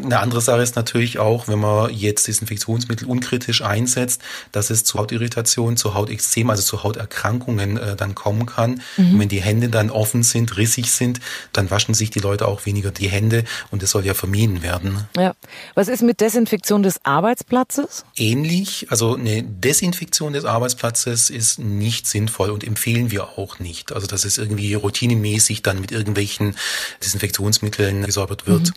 Eine 0.02 0.20
andere 0.20 0.40
Sache 0.40 0.62
ist 0.62 0.76
natürlich 0.76 1.18
auch, 1.18 1.48
wenn 1.48 1.58
man 1.58 1.92
jetzt 1.92 2.26
Desinfektionsmittel 2.26 3.06
unkritisch 3.06 3.62
einsetzt, 3.62 4.22
dass 4.52 4.70
es 4.70 4.84
zu 4.84 4.98
Hautirritation, 4.98 5.76
zu 5.76 5.94
Hautexzem, 5.94 6.50
also 6.50 6.62
zu 6.62 6.82
Hauterkrankungen 6.82 7.76
äh, 7.76 7.96
dann 7.96 8.14
kommen 8.14 8.46
kann. 8.46 8.80
Mhm. 8.96 9.14
Und 9.14 9.20
wenn 9.20 9.28
die 9.28 9.42
Hände 9.42 9.68
dann 9.68 9.90
offen 9.90 10.22
sind, 10.22 10.56
rissig 10.56 10.90
sind, 10.90 11.20
dann 11.52 11.70
waschen 11.70 11.94
sich 11.94 12.10
die 12.10 12.20
Leute 12.20 12.48
auch 12.48 12.66
weniger 12.66 12.90
die 12.90 13.08
Hände 13.08 13.44
und 13.70 13.82
das 13.82 13.90
soll 13.90 14.04
ja 14.04 14.14
vermieden 14.14 14.62
werden. 14.62 15.06
Ja. 15.16 15.33
Was 15.74 15.88
ist 15.88 16.02
mit 16.02 16.20
Desinfektion 16.20 16.82
des 16.82 17.04
Arbeitsplatzes? 17.04 18.04
Ähnlich. 18.16 18.86
Also 18.90 19.14
eine 19.14 19.42
Desinfektion 19.42 20.32
des 20.32 20.44
Arbeitsplatzes 20.44 21.30
ist 21.30 21.58
nicht 21.58 22.06
sinnvoll 22.06 22.50
und 22.50 22.64
empfehlen 22.64 23.10
wir 23.10 23.38
auch 23.38 23.58
nicht. 23.58 23.92
Also 23.92 24.06
dass 24.06 24.24
es 24.24 24.38
irgendwie 24.38 24.74
routinemäßig 24.74 25.62
dann 25.62 25.80
mit 25.80 25.92
irgendwelchen 25.92 26.56
Desinfektionsmitteln 27.02 28.04
gesäubert 28.04 28.46
wird. 28.46 28.72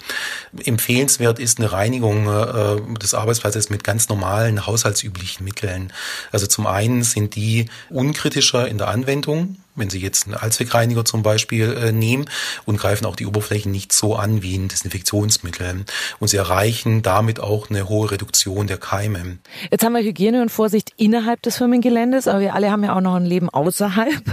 Mhm. 0.51 0.61
Empfehlenswert 0.65 1.39
ist 1.39 1.59
eine 1.59 1.71
Reinigung 1.71 2.27
äh, 2.27 2.97
des 2.99 3.13
Arbeitsplatzes 3.13 3.47
Arbeitsplatzes 3.47 3.69
mit 3.69 3.83
ganz 3.83 4.09
normalen 4.09 4.65
haushaltsüblichen 4.65 5.43
Mitteln. 5.43 5.93
Also 6.31 6.47
zum 6.47 6.67
einen 6.67 7.03
sind 7.03 7.35
die 7.35 7.65
unkritischer 7.89 8.67
in 8.67 8.77
der 8.77 8.87
Anwendung, 8.87 9.57
wenn 9.77 9.89
Sie 9.89 9.99
jetzt 9.99 10.25
einen 10.25 10.35
Allzweckreiniger 10.35 11.05
zum 11.05 11.23
Beispiel 11.23 11.71
äh, 11.71 11.91
nehmen 11.91 12.25
und 12.65 12.77
greifen 12.77 13.05
auch 13.05 13.15
die 13.15 13.25
Oberflächen 13.25 13.71
nicht 13.71 13.93
so 13.93 14.15
an 14.15 14.41
wie 14.41 14.57
ein 14.57 14.67
Desinfektionsmittel. 14.67 15.85
Und 16.19 16.27
Sie 16.27 16.37
erreichen 16.37 17.01
damit 17.03 17.39
auch 17.39 17.69
eine 17.69 17.87
hohe 17.87 18.11
Reduktion 18.11 18.67
der 18.67 18.77
Keime. 18.77 19.37
Jetzt 19.71 19.85
haben 19.85 19.93
wir 19.93 20.01
Hygiene 20.01 20.41
und 20.41 20.49
Vorsicht 20.49 20.91
innerhalb 20.97 21.41
des 21.43 21.57
Firmengeländes, 21.57 22.27
aber 22.27 22.41
wir 22.41 22.55
alle 22.55 22.71
haben 22.71 22.83
ja 22.83 22.95
auch 22.95 23.01
noch 23.01 23.15
ein 23.15 23.25
Leben 23.25 23.49
außerhalb. 23.49 24.23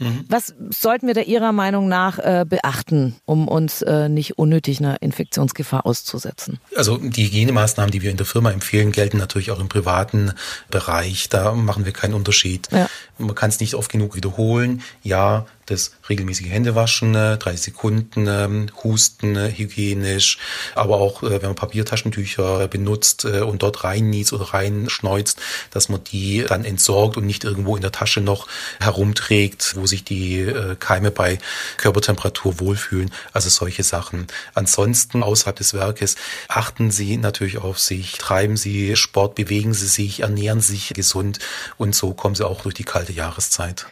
Mhm. 0.00 0.24
Was 0.28 0.54
sollten 0.70 1.06
wir 1.06 1.14
da 1.14 1.22
Ihrer 1.22 1.52
Meinung 1.52 1.88
nach 1.88 2.18
äh, 2.18 2.44
beachten, 2.48 3.16
um 3.24 3.48
uns 3.48 3.82
äh, 3.82 4.08
nicht 4.08 4.38
unnötig 4.38 4.80
einer 4.80 5.00
Infektionsgefahr 5.02 5.86
auszusetzen? 5.86 6.58
Also 6.76 6.98
die 6.98 7.26
Hygienemaßnahmen, 7.26 7.90
die 7.90 8.02
wir 8.02 8.10
in 8.10 8.16
der 8.16 8.26
Firma 8.26 8.50
empfehlen, 8.50 8.92
gelten 8.92 9.18
natürlich 9.18 9.50
auch 9.50 9.60
im 9.60 9.68
privaten 9.68 10.32
Bereich. 10.70 11.28
Da 11.28 11.52
machen 11.52 11.84
wir 11.84 11.92
keinen 11.92 12.14
Unterschied. 12.14 12.68
Ja. 12.70 12.88
Man 13.18 13.34
kann 13.34 13.50
es 13.50 13.60
nicht 13.60 13.74
oft 13.74 13.90
genug 13.90 14.16
wiederholen 14.16 14.82
ja, 15.02 15.46
das 15.70 15.92
regelmäßige 16.08 16.48
Händewaschen, 16.48 17.12
30 17.12 17.46
äh, 17.46 17.56
Sekunden, 17.56 18.26
ähm, 18.28 18.66
Husten, 18.82 19.36
äh, 19.36 19.52
hygienisch, 19.56 20.38
aber 20.74 20.96
auch 20.96 21.22
äh, 21.22 21.30
wenn 21.30 21.50
man 21.50 21.54
Papiertaschentücher 21.54 22.68
benutzt 22.68 23.24
und 23.24 23.62
dort 23.62 23.84
reinniest 23.84 24.32
oder 24.32 24.44
reinschneuzt, 24.52 25.40
dass 25.70 25.88
man 25.88 26.02
die 26.04 26.44
dann 26.46 26.64
entsorgt 26.64 27.16
und 27.16 27.26
nicht 27.26 27.44
irgendwo 27.44 27.76
in 27.76 27.82
der 27.82 27.92
Tasche 27.92 28.20
noch 28.20 28.48
herumträgt, 28.80 29.76
wo 29.76 29.86
sich 29.86 30.04
die 30.04 30.50
Keime 30.78 31.10
bei 31.10 31.38
Körpertemperatur 31.76 32.60
wohlfühlen. 32.60 33.10
Also 33.32 33.48
solche 33.48 33.82
Sachen. 33.82 34.26
Ansonsten 34.54 35.22
außerhalb 35.22 35.56
des 35.56 35.74
Werkes 35.74 36.16
achten 36.48 36.90
Sie 36.90 37.16
natürlich 37.16 37.58
auf 37.58 37.78
sich, 37.78 38.18
treiben 38.18 38.56
Sie 38.56 38.96
Sport, 38.96 39.34
bewegen 39.34 39.74
Sie 39.74 39.86
sich, 39.86 40.20
ernähren 40.20 40.60
sich 40.60 40.92
gesund 40.94 41.38
und 41.76 41.94
so 41.94 42.14
kommen 42.14 42.34
Sie 42.34 42.46
auch 42.46 42.62
durch 42.62 42.74
die 42.74 42.84
kalte 42.84 43.12
Jahreszeit. 43.12 43.86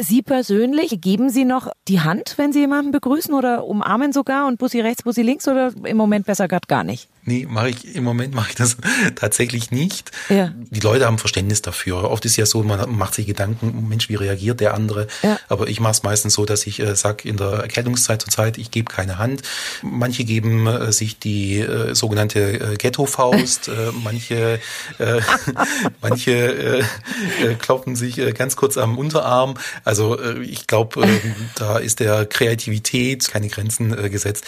Sie 0.00 0.22
persönlich, 0.22 1.00
geben 1.00 1.28
Sie 1.28 1.44
noch 1.44 1.70
die 1.86 2.00
Hand, 2.00 2.34
wenn 2.38 2.52
Sie 2.52 2.60
jemanden 2.60 2.92
begrüßen 2.92 3.34
oder 3.34 3.66
umarmen 3.66 4.12
sogar 4.12 4.46
und 4.46 4.58
Bussi 4.58 4.80
rechts, 4.80 5.02
Bussi 5.02 5.22
links 5.22 5.46
oder 5.46 5.72
im 5.84 5.96
Moment 5.96 6.24
besser 6.26 6.48
gerade 6.48 6.66
gar 6.66 6.82
nicht? 6.82 7.10
Nee, 7.24 7.46
mache 7.48 7.68
ich 7.68 7.94
im 7.94 8.02
Moment 8.02 8.34
mache 8.34 8.50
ich 8.50 8.56
das 8.56 8.76
tatsächlich 9.14 9.70
nicht. 9.70 10.10
Ja. 10.28 10.52
Die 10.70 10.80
Leute 10.80 11.06
haben 11.06 11.18
Verständnis 11.18 11.62
dafür. 11.62 12.10
Oft 12.10 12.24
ist 12.24 12.36
ja 12.36 12.46
so, 12.46 12.64
man 12.64 12.96
macht 12.96 13.14
sich 13.14 13.26
Gedanken, 13.26 13.88
Mensch, 13.88 14.08
wie 14.08 14.16
reagiert 14.16 14.58
der 14.58 14.74
andere? 14.74 15.06
Ja. 15.22 15.38
Aber 15.48 15.68
ich 15.68 15.78
mache 15.78 15.92
es 15.92 16.02
meistens 16.02 16.34
so, 16.34 16.44
dass 16.44 16.66
ich 16.66 16.80
äh, 16.80 16.96
sage 16.96 17.28
in 17.28 17.36
der 17.36 17.50
Erkältungszeit 17.50 18.22
zur 18.22 18.32
Zeit, 18.32 18.58
ich 18.58 18.72
gebe 18.72 18.92
keine 18.92 19.18
Hand. 19.18 19.42
Manche 19.82 20.24
geben 20.24 20.66
äh, 20.66 20.90
sich 20.92 21.20
die 21.20 21.60
äh, 21.60 21.94
sogenannte 21.94 22.72
äh, 22.72 22.76
Ghetto-Faust, 22.76 23.68
äh, 23.68 23.92
manche 24.02 24.58
äh, 24.98 25.20
manche 26.00 26.32
äh, 26.32 26.80
äh, 26.80 27.54
klopfen 27.54 27.94
sich 27.94 28.16
ganz 28.34 28.56
kurz 28.56 28.76
am 28.76 28.98
Unterarm. 28.98 29.54
Also 29.84 30.18
ich 30.40 30.66
glaube, 30.66 31.06
da 31.54 31.78
ist 31.78 32.00
der 32.00 32.26
Kreativität 32.26 33.28
keine 33.28 33.48
Grenzen 33.48 34.10
gesetzt. 34.10 34.44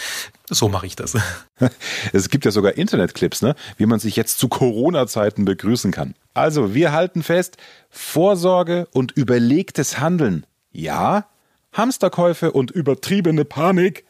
So 0.49 0.69
mache 0.69 0.85
ich 0.85 0.95
das. 0.95 1.17
Es 2.13 2.29
gibt 2.29 2.45
ja 2.45 2.51
sogar 2.51 2.77
Internetclips, 2.77 3.41
ne? 3.41 3.55
wie 3.77 3.85
man 3.85 3.99
sich 3.99 4.15
jetzt 4.15 4.37
zu 4.37 4.47
Corona-Zeiten 4.47 5.45
begrüßen 5.45 5.91
kann. 5.91 6.15
Also, 6.33 6.73
wir 6.73 6.91
halten 6.91 7.23
fest, 7.23 7.57
Vorsorge 7.89 8.87
und 8.91 9.11
überlegtes 9.13 9.99
Handeln. 9.99 10.45
Ja. 10.71 11.27
Hamsterkäufe 11.73 12.51
und 12.51 12.71
übertriebene 12.71 13.45
Panik. 13.45 14.05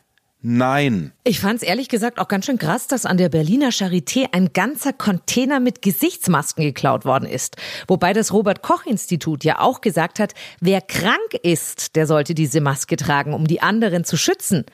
Nein. 0.47 1.11
Ich 1.23 1.39
fand 1.39 1.55
es 1.55 1.67
ehrlich 1.67 1.89
gesagt 1.89 2.19
auch 2.19 2.27
ganz 2.27 2.45
schön 2.45 2.59
krass, 2.59 2.85
dass 2.85 3.07
an 3.07 3.17
der 3.17 3.29
Berliner 3.29 3.69
Charité 3.69 4.27
ein 4.31 4.53
ganzer 4.53 4.93
Container 4.93 5.59
mit 5.59 5.81
Gesichtsmasken 5.81 6.63
geklaut 6.63 7.03
worden 7.03 7.27
ist. 7.27 7.57
Wobei 7.87 8.13
das 8.13 8.31
Robert 8.31 8.61
Koch 8.61 8.85
Institut 8.85 9.43
ja 9.43 9.59
auch 9.59 9.81
gesagt 9.81 10.19
hat, 10.19 10.35
wer 10.61 10.81
krank 10.81 11.33
ist, 11.41 11.95
der 11.95 12.05
sollte 12.05 12.35
diese 12.35 12.61
Maske 12.61 12.95
tragen, 12.95 13.33
um 13.33 13.47
die 13.47 13.61
anderen 13.61 14.03
zu 14.03 14.17
schützen. 14.17 14.65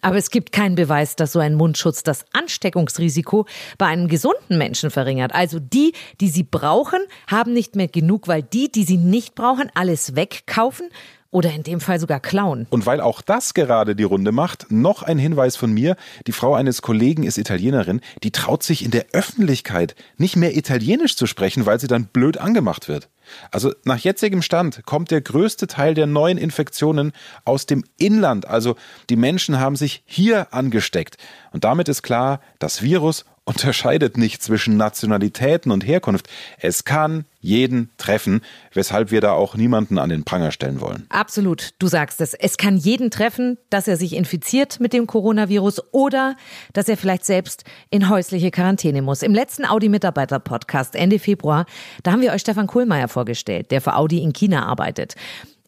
Aber 0.00 0.16
es 0.16 0.30
gibt 0.30 0.52
keinen 0.52 0.74
Beweis, 0.74 1.16
dass 1.16 1.32
so 1.32 1.38
ein 1.40 1.54
Mundschutz 1.54 2.02
das 2.02 2.24
Ansteckungsrisiko 2.32 3.46
bei 3.78 3.86
einem 3.86 4.08
gesunden 4.08 4.58
Menschen 4.58 4.90
verringert. 4.90 5.34
Also 5.34 5.58
die, 5.58 5.92
die 6.20 6.28
sie 6.28 6.44
brauchen, 6.44 7.00
haben 7.26 7.52
nicht 7.52 7.76
mehr 7.76 7.88
genug, 7.88 8.28
weil 8.28 8.42
die, 8.42 8.70
die 8.70 8.84
sie 8.84 8.96
nicht 8.96 9.34
brauchen, 9.34 9.70
alles 9.74 10.14
wegkaufen 10.14 10.88
oder 11.30 11.52
in 11.52 11.62
dem 11.62 11.80
Fall 11.80 12.00
sogar 12.00 12.20
klauen. 12.20 12.66
Und 12.70 12.86
weil 12.86 13.00
auch 13.00 13.20
das 13.20 13.54
gerade 13.54 13.94
die 13.94 14.04
Runde 14.04 14.32
macht, 14.32 14.70
noch 14.70 15.02
ein 15.02 15.18
Hinweis 15.18 15.56
von 15.56 15.72
mir. 15.72 15.96
Die 16.26 16.32
Frau 16.32 16.54
eines 16.54 16.82
Kollegen 16.82 17.22
ist 17.22 17.38
Italienerin, 17.38 18.00
die 18.22 18.30
traut 18.30 18.62
sich 18.62 18.84
in 18.84 18.90
der 18.90 19.06
Öffentlichkeit 19.12 19.94
nicht 20.16 20.36
mehr 20.36 20.56
Italienisch 20.56 21.16
zu 21.16 21.26
sprechen, 21.26 21.66
weil 21.66 21.80
sie 21.80 21.86
dann 21.86 22.06
blöd 22.06 22.38
angemacht 22.38 22.88
wird. 22.88 23.08
Also 23.50 23.72
nach 23.84 23.98
jetzigem 23.98 24.40
Stand 24.40 24.86
kommt 24.86 25.10
der 25.10 25.20
größte 25.20 25.66
Teil 25.66 25.94
der 25.94 26.06
neuen 26.06 26.38
Infektionen 26.38 27.12
aus 27.44 27.66
dem 27.66 27.84
Inland. 27.98 28.46
Also 28.46 28.76
die 29.10 29.16
Menschen 29.16 29.58
haben 29.60 29.76
sich 29.76 30.02
hier 30.06 30.54
angesteckt. 30.54 31.18
Und 31.52 31.64
damit 31.64 31.88
ist 31.88 32.02
klar, 32.02 32.40
das 32.58 32.80
Virus 32.82 33.26
unterscheidet 33.48 34.18
nicht 34.18 34.42
zwischen 34.42 34.76
Nationalitäten 34.76 35.72
und 35.72 35.86
Herkunft. 35.86 36.28
Es 36.58 36.84
kann 36.84 37.24
jeden 37.40 37.88
treffen, 37.96 38.42
weshalb 38.74 39.10
wir 39.10 39.22
da 39.22 39.32
auch 39.32 39.54
niemanden 39.56 39.98
an 39.98 40.10
den 40.10 40.24
Pranger 40.24 40.50
stellen 40.50 40.82
wollen. 40.82 41.06
Absolut, 41.08 41.70
du 41.78 41.86
sagst 41.86 42.20
es. 42.20 42.34
Es 42.34 42.58
kann 42.58 42.76
jeden 42.76 43.10
treffen, 43.10 43.56
dass 43.70 43.88
er 43.88 43.96
sich 43.96 44.14
infiziert 44.14 44.80
mit 44.80 44.92
dem 44.92 45.06
Coronavirus 45.06 45.82
oder 45.92 46.36
dass 46.74 46.90
er 46.90 46.98
vielleicht 46.98 47.24
selbst 47.24 47.64
in 47.88 48.10
häusliche 48.10 48.50
Quarantäne 48.50 49.00
muss. 49.00 49.22
Im 49.22 49.34
letzten 49.34 49.64
Audi-Mitarbeiter-Podcast 49.64 50.94
Ende 50.94 51.18
Februar, 51.18 51.64
da 52.02 52.12
haben 52.12 52.20
wir 52.20 52.32
euch 52.32 52.42
Stefan 52.42 52.66
Kohlmeier 52.66 53.08
vorgestellt, 53.08 53.70
der 53.70 53.80
für 53.80 53.96
Audi 53.96 54.18
in 54.18 54.34
China 54.34 54.66
arbeitet. 54.66 55.14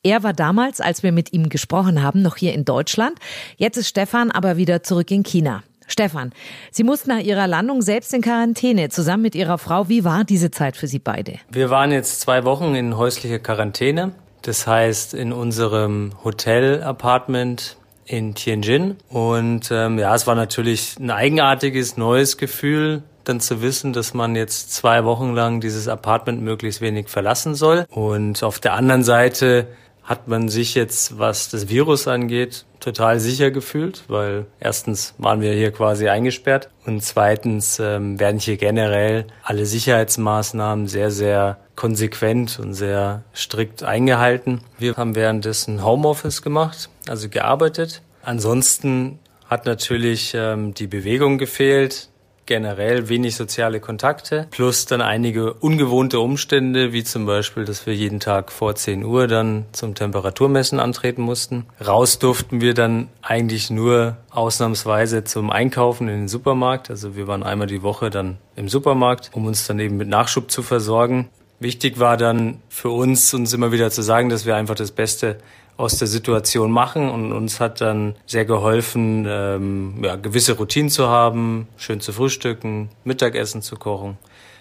Er 0.03 0.23
war 0.23 0.35
damals, 0.35 0.83
als 0.83 1.03
wir 1.03 1.13
mit 1.13 1.33
ihm 1.33 1.49
gesprochen 1.49 2.03
haben, 2.03 2.21
noch 2.21 2.37
hier 2.37 2.53
in 2.53 2.67
Deutschland. 2.67 3.19
Jetzt 3.57 3.79
ist 3.79 3.89
Stefan 3.89 4.31
aber 4.31 4.59
wieder 4.59 4.83
zurück 4.83 5.11
in 5.11 5.23
China. 5.23 5.63
Stefan, 5.91 6.33
Sie 6.71 6.85
mussten 6.85 7.11
nach 7.11 7.21
Ihrer 7.21 7.47
Landung 7.47 7.83
selbst 7.83 8.13
in 8.15 8.23
Quarantäne, 8.23 8.89
zusammen 8.89 9.23
mit 9.23 9.35
Ihrer 9.35 9.59
Frau. 9.59 9.89
Wie 9.89 10.05
war 10.05 10.25
diese 10.25 10.51
Zeit 10.51 10.77
für 10.77 10.87
Sie 10.87 10.99
beide? 10.99 11.35
Wir 11.51 11.71
waren 11.71 11.93
jetzt 11.93 12.21
zwei 12.21 12.45
Wochen 12.45 12.75
in 12.75 12.97
häuslicher 12.97 13.39
Quarantäne. 13.39 14.13
Das 14.43 14.67
heißt, 14.67 15.15
in 15.15 15.33
unserem 15.33 16.13
Hotel-Apartment 16.25 17.77
in 18.07 18.35
Tianjin. 18.35 18.97
Und 19.09 19.71
ähm, 19.71 19.99
ja, 19.99 20.15
es 20.15 20.27
war 20.27 20.35
natürlich 20.35 20.97
ein 20.99 21.11
eigenartiges, 21.11 21.97
neues 21.97 22.37
Gefühl, 22.39 23.03
dann 23.25 23.41
zu 23.41 23.63
wissen, 23.63 23.93
dass 23.93 24.15
man 24.15 24.35
jetzt 24.35 24.73
zwei 24.73 25.05
Wochen 25.05 25.35
lang 25.35 25.61
dieses 25.61 25.89
Apartment 25.89 26.43
möglichst 26.43 26.81
wenig 26.81 27.09
verlassen 27.09 27.55
soll. 27.55 27.85
Und 27.91 28.43
auf 28.43 28.59
der 28.59 28.73
anderen 28.73 29.05
Seite 29.05 29.69
hat 30.03 30.29
man 30.29 30.49
sich 30.49 30.75
jetzt, 30.75 31.19
was 31.19 31.49
das 31.51 31.69
Virus 31.69 32.09
angeht, 32.09 32.65
total 32.81 33.21
sicher 33.21 33.51
gefühlt, 33.51 34.05
weil 34.09 34.47
erstens 34.59 35.15
waren 35.19 35.41
wir 35.41 35.53
hier 35.53 35.71
quasi 35.71 36.09
eingesperrt 36.09 36.71
und 36.87 37.03
zweitens 37.03 37.79
ähm, 37.79 38.19
werden 38.19 38.41
hier 38.41 38.57
generell 38.57 39.27
alle 39.43 39.67
Sicherheitsmaßnahmen 39.67 40.89
sehr, 40.89 41.11
sehr 41.11 41.59
konsequent 41.77 42.59
und 42.59 42.75
sehr 42.75 43.23
strikt 43.35 43.83
eingehalten. 43.83 44.61
Wir 44.79 44.97
haben 44.97 45.15
währenddessen 45.15 45.85
Homeoffice 45.85 46.43
gemacht, 46.43 46.91
also 47.09 47.29
gearbeitet. 47.29 48.03
Ansonsten 48.23 49.19
hat 49.47 49.67
natürlich 49.67 50.33
ähm, 50.35 50.75
die 50.75 50.87
Bewegung 50.87 51.39
gefehlt 51.39 52.10
generell 52.47 53.09
wenig 53.09 53.37
soziale 53.37 53.81
Kontakte, 53.81 54.47
plus 54.51 54.87
dann 54.87 55.01
einige 55.01 55.55
ungewohnte 55.55 56.21
Umstände, 56.21 56.93
wie 56.93 57.05
zum 57.05 57.27
Beispiel, 57.27 57.65
dass 57.65 57.87
wir 57.87 57.95
jeden 57.95 58.21
Tag 58.21 58.51
vor 58.51 58.75
10 58.75 59.05
Uhr 59.05 59.29
dann 59.29 59.67
zum 59.73 59.95
Temperaturmessen 59.95 60.81
antreten 60.81 61.23
mussten. 61.23 61.67
Raus 61.85 62.19
durften 62.19 62.61
wir 62.61 62.75
dann 62.75 63.09
eigentlich 63.23 63.71
nur 63.71 64.17
ausnahmsweise 64.31 65.25
zum 65.25 65.51
Einkaufen 65.51 66.09
in 66.09 66.23
den 66.23 66.29
Supermarkt. 66.29 66.91
Also 66.91 67.15
wir 67.15 67.27
waren 67.27 67.43
einmal 67.43 67.67
die 67.67 67.83
Woche 67.83 68.11
dann 68.11 68.39
im 68.57 68.69
Supermarkt, 68.69 69.31
um 69.33 69.47
uns 69.47 69.67
dann 69.67 69.79
eben 69.79 69.97
mit 69.97 70.09
Nachschub 70.09 70.51
zu 70.51 70.63
versorgen. 70.63 71.29
Wichtig 71.61 71.99
war 71.99 72.17
dann 72.17 72.63
für 72.71 72.89
uns, 72.89 73.35
uns 73.35 73.53
immer 73.53 73.71
wieder 73.71 73.91
zu 73.91 74.01
sagen, 74.01 74.31
dass 74.31 74.47
wir 74.47 74.57
einfach 74.57 74.75
das 74.75 74.93
Beste 74.93 75.37
aus 75.81 75.97
der 75.99 76.09
Situation 76.09 76.71
machen 76.71 77.09
und 77.09 77.33
uns 77.33 77.59
hat 77.59 77.81
dann 77.81 78.15
sehr 78.27 78.45
geholfen, 78.45 79.27
ähm, 79.27 79.95
ja, 80.03 80.17
gewisse 80.17 80.53
Routinen 80.53 80.91
zu 80.91 81.09
haben, 81.09 81.69
schön 81.79 82.01
zu 82.01 82.13
frühstücken, 82.13 82.91
Mittagessen 83.05 83.63
zu 83.63 83.77
kochen, 83.77 84.19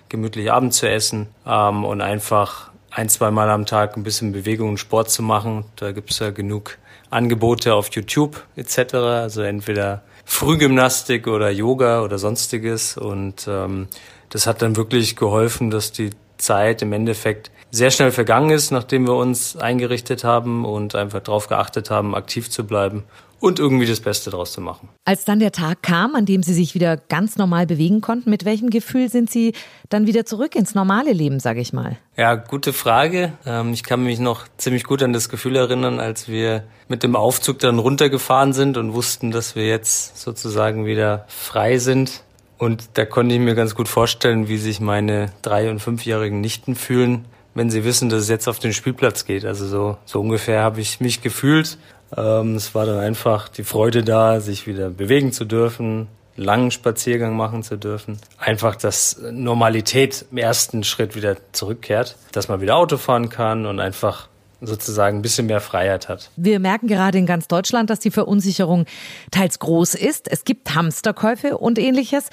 gemütlich 0.08 0.52
Abend 0.52 0.74
zu 0.74 0.90
essen 0.90 1.28
ähm, 1.46 1.84
und 1.84 2.02
einfach 2.02 2.72
ein, 2.90 3.10
zwei 3.10 3.32
Mal 3.32 3.50
am 3.50 3.66
Tag 3.66 3.98
ein 3.98 4.04
bisschen 4.04 4.32
Bewegung 4.32 4.70
und 4.70 4.78
Sport 4.78 5.12
zu 5.12 5.22
machen. 5.22 5.66
Da 5.76 5.92
gibt's 5.92 6.20
ja 6.20 6.32
genug 6.32 6.78
Angebote 7.10 7.74
auf 7.74 7.90
YouTube 7.92 8.44
etc. 8.56 8.96
Also 8.96 9.42
entweder 9.42 10.04
Frühgymnastik 10.24 11.28
oder 11.28 11.50
Yoga 11.50 12.02
oder 12.02 12.18
sonstiges 12.18 12.98
und 12.98 13.46
ähm, 13.48 13.88
das 14.30 14.48
hat 14.48 14.62
dann 14.62 14.78
wirklich 14.78 15.16
geholfen, 15.16 15.70
dass 15.70 15.92
die 15.92 16.12
Zeit 16.40 16.82
im 16.82 16.94
Endeffekt 16.94 17.52
sehr 17.72 17.92
schnell 17.92 18.12
vergangen 18.12 18.50
ist, 18.50 18.72
nachdem 18.72 19.08
wir 19.08 19.16
uns 19.16 19.56
eingerichtet 19.56 20.24
haben 20.24 20.66
und 20.66 20.96
einfach 20.96 21.20
darauf 21.20 21.48
geachtet 21.48 21.92
haben, 21.92 22.16
aktiv 22.16 22.50
zu 22.50 22.66
bleiben 22.66 23.04
und 23.40 23.60
irgendwie 23.60 23.86
das 23.86 24.02
Beste 24.02 24.30
daraus 24.30 24.52
zu 24.52 24.62
machen. 24.62 24.90
Als 25.06 25.26
dann 25.26 25.40
der 25.40 25.52
Tag 25.52 25.82
kam, 25.82 26.16
an 26.16 26.26
dem 26.26 26.44
Sie 26.44 26.54
sich 26.54 26.76
wieder 26.76 26.98
ganz 26.98 27.38
normal 27.38 27.66
bewegen 27.66 28.02
konnten, 28.02 28.30
mit 28.30 28.46
welchem 28.46 28.70
Gefühl 28.70 29.10
sind 29.10 29.30
Sie 29.30 29.54
dann 29.90 30.08
wieder 30.08 30.26
zurück 30.26 30.56
ins 30.56 30.76
normale 30.76 31.14
Leben, 31.14 31.40
sage 31.40 31.62
ich 31.62 31.72
mal? 31.74 31.98
Ja, 32.18 32.36
gute 32.36 32.74
Frage. 32.74 33.34
Ähm, 33.46 33.72
ich 33.74 33.84
kann 33.84 34.04
mich 34.04 34.20
noch 34.20 34.46
ziemlich 34.58 34.84
gut 34.84 35.02
an 35.04 35.14
das 35.14 35.30
Gefühl 35.30 35.56
erinnern, 35.56 36.00
als 36.00 36.28
wir 36.28 36.64
mit 36.88 37.04
dem 37.04 37.16
Aufzug 37.16 37.60
dann 37.60 37.80
runtergefahren 37.80 38.54
sind 38.54 38.78
und 38.78 38.94
wussten, 38.94 39.32
dass 39.32 39.56
wir 39.56 39.68
jetzt 39.68 40.18
sozusagen 40.20 40.86
wieder 40.86 41.26
frei 41.28 41.78
sind 41.78 42.24
und 42.60 42.90
da 42.96 43.06
konnte 43.06 43.34
ich 43.34 43.42
mir 43.42 43.56
ganz 43.56 43.74
gut 43.74 43.88
vorstellen, 43.88 44.50
wie 44.50 44.58
sich 44.58 44.82
meine 44.82 45.32
drei- 45.42 45.72
und 45.72 45.80
fünfjährigen 45.80 46.42
Nichten 46.42 46.76
fühlen, 46.76 47.26
wenn 47.56 47.70
sie 47.70 47.86
wissen, 47.86 48.10
dass 48.10 48.24
es 48.24 48.30
jetzt 48.30 48.50
auf 48.50 48.60
den 48.60 48.74
Spielplatz 48.74 49.26
geht. 49.26 49.46
Also 49.46 49.66
so, 49.66 49.98
so 50.06 50.20
ungefähr 50.20 50.62
habe 50.62 50.82
ich 50.82 51.00
mich 51.00 51.22
gefühlt. 51.22 51.78
Ähm, 52.16 52.56
es 52.56 52.76
war 52.76 52.86
dann 52.86 53.00
einfach 53.00 53.48
die 53.48 53.64
Freude 53.64 54.04
da, 54.04 54.42
sich 54.42 54.68
wieder 54.68 54.90
bewegen 54.90 55.32
zu 55.32 55.46
dürfen, 55.46 56.10
langen 56.36 56.72
Spaziergang 56.72 57.36
machen 57.36 57.64
zu 57.64 57.78
dürfen. 57.78 58.18
Einfach, 58.38 58.76
dass 58.76 59.22
Normalität 59.32 60.26
im 60.30 60.38
ersten 60.38 60.84
Schritt 60.84 61.16
wieder 61.16 61.38
zurückkehrt, 61.54 62.18
dass 62.34 62.50
man 62.50 62.60
wieder 62.60 62.76
Auto 62.76 62.98
fahren 62.98 63.30
kann 63.30 63.66
und 63.66 63.80
einfach 63.80 64.28
sozusagen 64.62 65.20
ein 65.20 65.22
bisschen 65.22 65.48
mehr 65.48 65.62
Freiheit 65.62 66.10
hat. 66.10 66.32
Wir 66.36 66.60
merken 66.60 66.88
gerade 66.88 67.18
in 67.18 67.26
ganz 67.26 67.48
Deutschland, 67.48 67.90
dass 67.90 68.00
die 68.00 68.12
Verunsicherung 68.12 68.86
teils 69.32 69.60
groß 69.60 69.96
ist. 69.96 70.30
Es 70.32 70.44
gibt 70.44 70.76
Hamsterkäufe 70.76 71.58
und 71.58 71.80
ähnliches. 71.80 72.30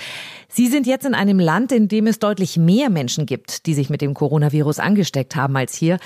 Sie 0.48 0.66
sind 0.68 0.86
jetzt 0.86 1.06
in 1.06 1.14
einem 1.14 1.38
Land, 1.38 1.72
in 1.72 1.88
dem 1.88 2.06
es 2.06 2.18
deutlich 2.18 2.56
mehr 2.56 2.90
Menschen 2.90 3.26
gibt, 3.26 3.66
die 3.66 3.74
sich 3.74 3.90
mit 3.90 4.00
dem 4.00 4.14
Coronavirus 4.14 4.78
angesteckt 4.78 5.36
haben 5.36 5.56
als 5.56 5.74
hier. 5.74 5.98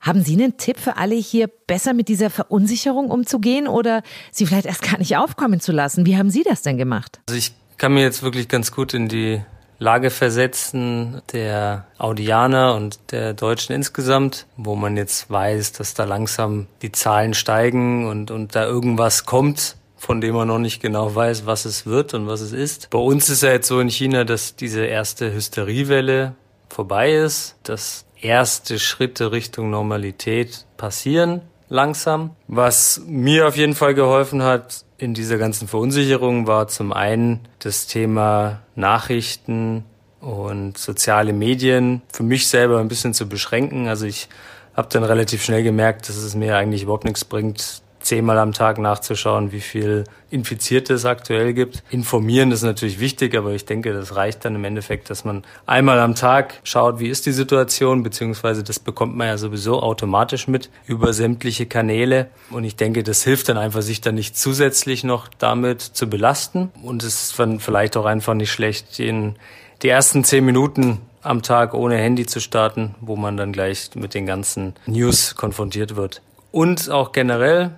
Haben 0.00 0.22
Sie 0.22 0.34
einen 0.34 0.56
Tipp 0.56 0.78
für 0.78 0.96
alle 0.96 1.14
hier, 1.14 1.48
besser 1.66 1.94
mit 1.94 2.08
dieser 2.08 2.28
Verunsicherung 2.28 3.10
umzugehen 3.10 3.68
oder 3.68 4.02
sie 4.32 4.46
vielleicht 4.46 4.66
erst 4.66 4.82
gar 4.82 4.98
nicht 4.98 5.16
aufkommen 5.16 5.60
zu 5.60 5.70
lassen? 5.70 6.06
Wie 6.06 6.16
haben 6.16 6.28
Sie 6.28 6.42
das 6.42 6.62
denn 6.62 6.76
gemacht? 6.76 7.20
Also 7.28 7.38
ich 7.38 7.52
kann 7.78 7.94
mir 7.94 8.02
jetzt 8.02 8.22
wirklich 8.22 8.48
ganz 8.48 8.72
gut 8.72 8.94
in 8.94 9.08
die 9.08 9.42
Lage 9.78 10.10
versetzen 10.10 11.22
der 11.32 11.86
Audianer 11.98 12.74
und 12.74 12.98
der 13.10 13.34
Deutschen 13.34 13.74
insgesamt, 13.74 14.46
wo 14.56 14.76
man 14.76 14.96
jetzt 14.96 15.30
weiß, 15.30 15.72
dass 15.72 15.94
da 15.94 16.04
langsam 16.04 16.66
die 16.82 16.92
Zahlen 16.92 17.34
steigen 17.34 18.06
und, 18.06 18.30
und 18.30 18.54
da 18.54 18.64
irgendwas 18.64 19.26
kommt, 19.26 19.76
von 19.96 20.20
dem 20.20 20.34
man 20.34 20.48
noch 20.48 20.58
nicht 20.58 20.80
genau 20.80 21.14
weiß, 21.14 21.46
was 21.46 21.64
es 21.64 21.86
wird 21.86 22.14
und 22.14 22.26
was 22.26 22.40
es 22.40 22.52
ist. 22.52 22.90
Bei 22.90 22.98
uns 22.98 23.28
ist 23.28 23.42
ja 23.42 23.50
jetzt 23.50 23.68
so 23.68 23.80
in 23.80 23.88
China, 23.88 24.24
dass 24.24 24.56
diese 24.56 24.84
erste 24.84 25.32
Hysteriewelle 25.32 26.34
vorbei 26.68 27.12
ist, 27.12 27.56
dass 27.64 28.04
erste 28.20 28.78
Schritte 28.78 29.32
Richtung 29.32 29.70
Normalität 29.70 30.66
passieren 30.76 31.42
langsam. 31.72 32.36
Was 32.46 33.02
mir 33.06 33.48
auf 33.48 33.56
jeden 33.56 33.74
Fall 33.74 33.94
geholfen 33.94 34.42
hat, 34.42 34.84
in 35.02 35.14
dieser 35.14 35.36
ganzen 35.36 35.66
Verunsicherung 35.66 36.46
war 36.46 36.68
zum 36.68 36.92
einen 36.92 37.40
das 37.58 37.88
Thema 37.88 38.60
Nachrichten 38.76 39.82
und 40.20 40.78
soziale 40.78 41.32
Medien 41.32 42.02
für 42.12 42.22
mich 42.22 42.46
selber 42.46 42.78
ein 42.78 42.86
bisschen 42.86 43.12
zu 43.12 43.28
beschränken. 43.28 43.88
Also 43.88 44.06
ich 44.06 44.28
habe 44.74 44.88
dann 44.92 45.02
relativ 45.02 45.42
schnell 45.42 45.64
gemerkt, 45.64 46.08
dass 46.08 46.14
es 46.14 46.36
mir 46.36 46.56
eigentlich 46.56 46.84
überhaupt 46.84 47.04
nichts 47.04 47.24
bringt, 47.24 47.81
zehnmal 48.12 48.36
am 48.36 48.52
Tag 48.52 48.76
nachzuschauen, 48.76 49.52
wie 49.52 49.62
viel 49.62 50.04
Infizierte 50.28 50.92
es 50.92 51.06
aktuell 51.06 51.54
gibt. 51.54 51.82
Informieren 51.88 52.52
ist 52.52 52.60
natürlich 52.62 53.00
wichtig, 53.00 53.34
aber 53.34 53.52
ich 53.52 53.64
denke, 53.64 53.94
das 53.94 54.16
reicht 54.16 54.44
dann 54.44 54.54
im 54.54 54.64
Endeffekt, 54.64 55.08
dass 55.08 55.24
man 55.24 55.44
einmal 55.64 55.98
am 55.98 56.14
Tag 56.14 56.60
schaut, 56.62 57.00
wie 57.00 57.08
ist 57.08 57.24
die 57.24 57.32
Situation, 57.32 58.02
beziehungsweise 58.02 58.62
das 58.62 58.78
bekommt 58.80 59.16
man 59.16 59.28
ja 59.28 59.38
sowieso 59.38 59.80
automatisch 59.80 60.46
mit 60.46 60.68
über 60.84 61.14
sämtliche 61.14 61.64
Kanäle. 61.64 62.28
Und 62.50 62.64
ich 62.64 62.76
denke, 62.76 63.02
das 63.02 63.24
hilft 63.24 63.48
dann 63.48 63.56
einfach, 63.56 63.80
sich 63.80 64.02
dann 64.02 64.16
nicht 64.16 64.36
zusätzlich 64.36 65.04
noch 65.04 65.28
damit 65.38 65.80
zu 65.80 66.06
belasten. 66.06 66.70
Und 66.82 67.04
es 67.04 67.30
ist 67.30 67.38
dann 67.38 67.60
vielleicht 67.60 67.96
auch 67.96 68.04
einfach 68.04 68.34
nicht 68.34 68.52
schlecht, 68.52 68.98
den, 68.98 69.36
die 69.80 69.88
ersten 69.88 70.22
zehn 70.22 70.44
Minuten 70.44 71.00
am 71.22 71.40
Tag 71.40 71.72
ohne 71.72 71.96
Handy 71.96 72.26
zu 72.26 72.40
starten, 72.40 72.94
wo 73.00 73.16
man 73.16 73.38
dann 73.38 73.54
gleich 73.54 73.88
mit 73.94 74.12
den 74.12 74.26
ganzen 74.26 74.74
News 74.84 75.34
konfrontiert 75.34 75.96
wird. 75.96 76.20
Und 76.50 76.90
auch 76.90 77.12
generell 77.12 77.70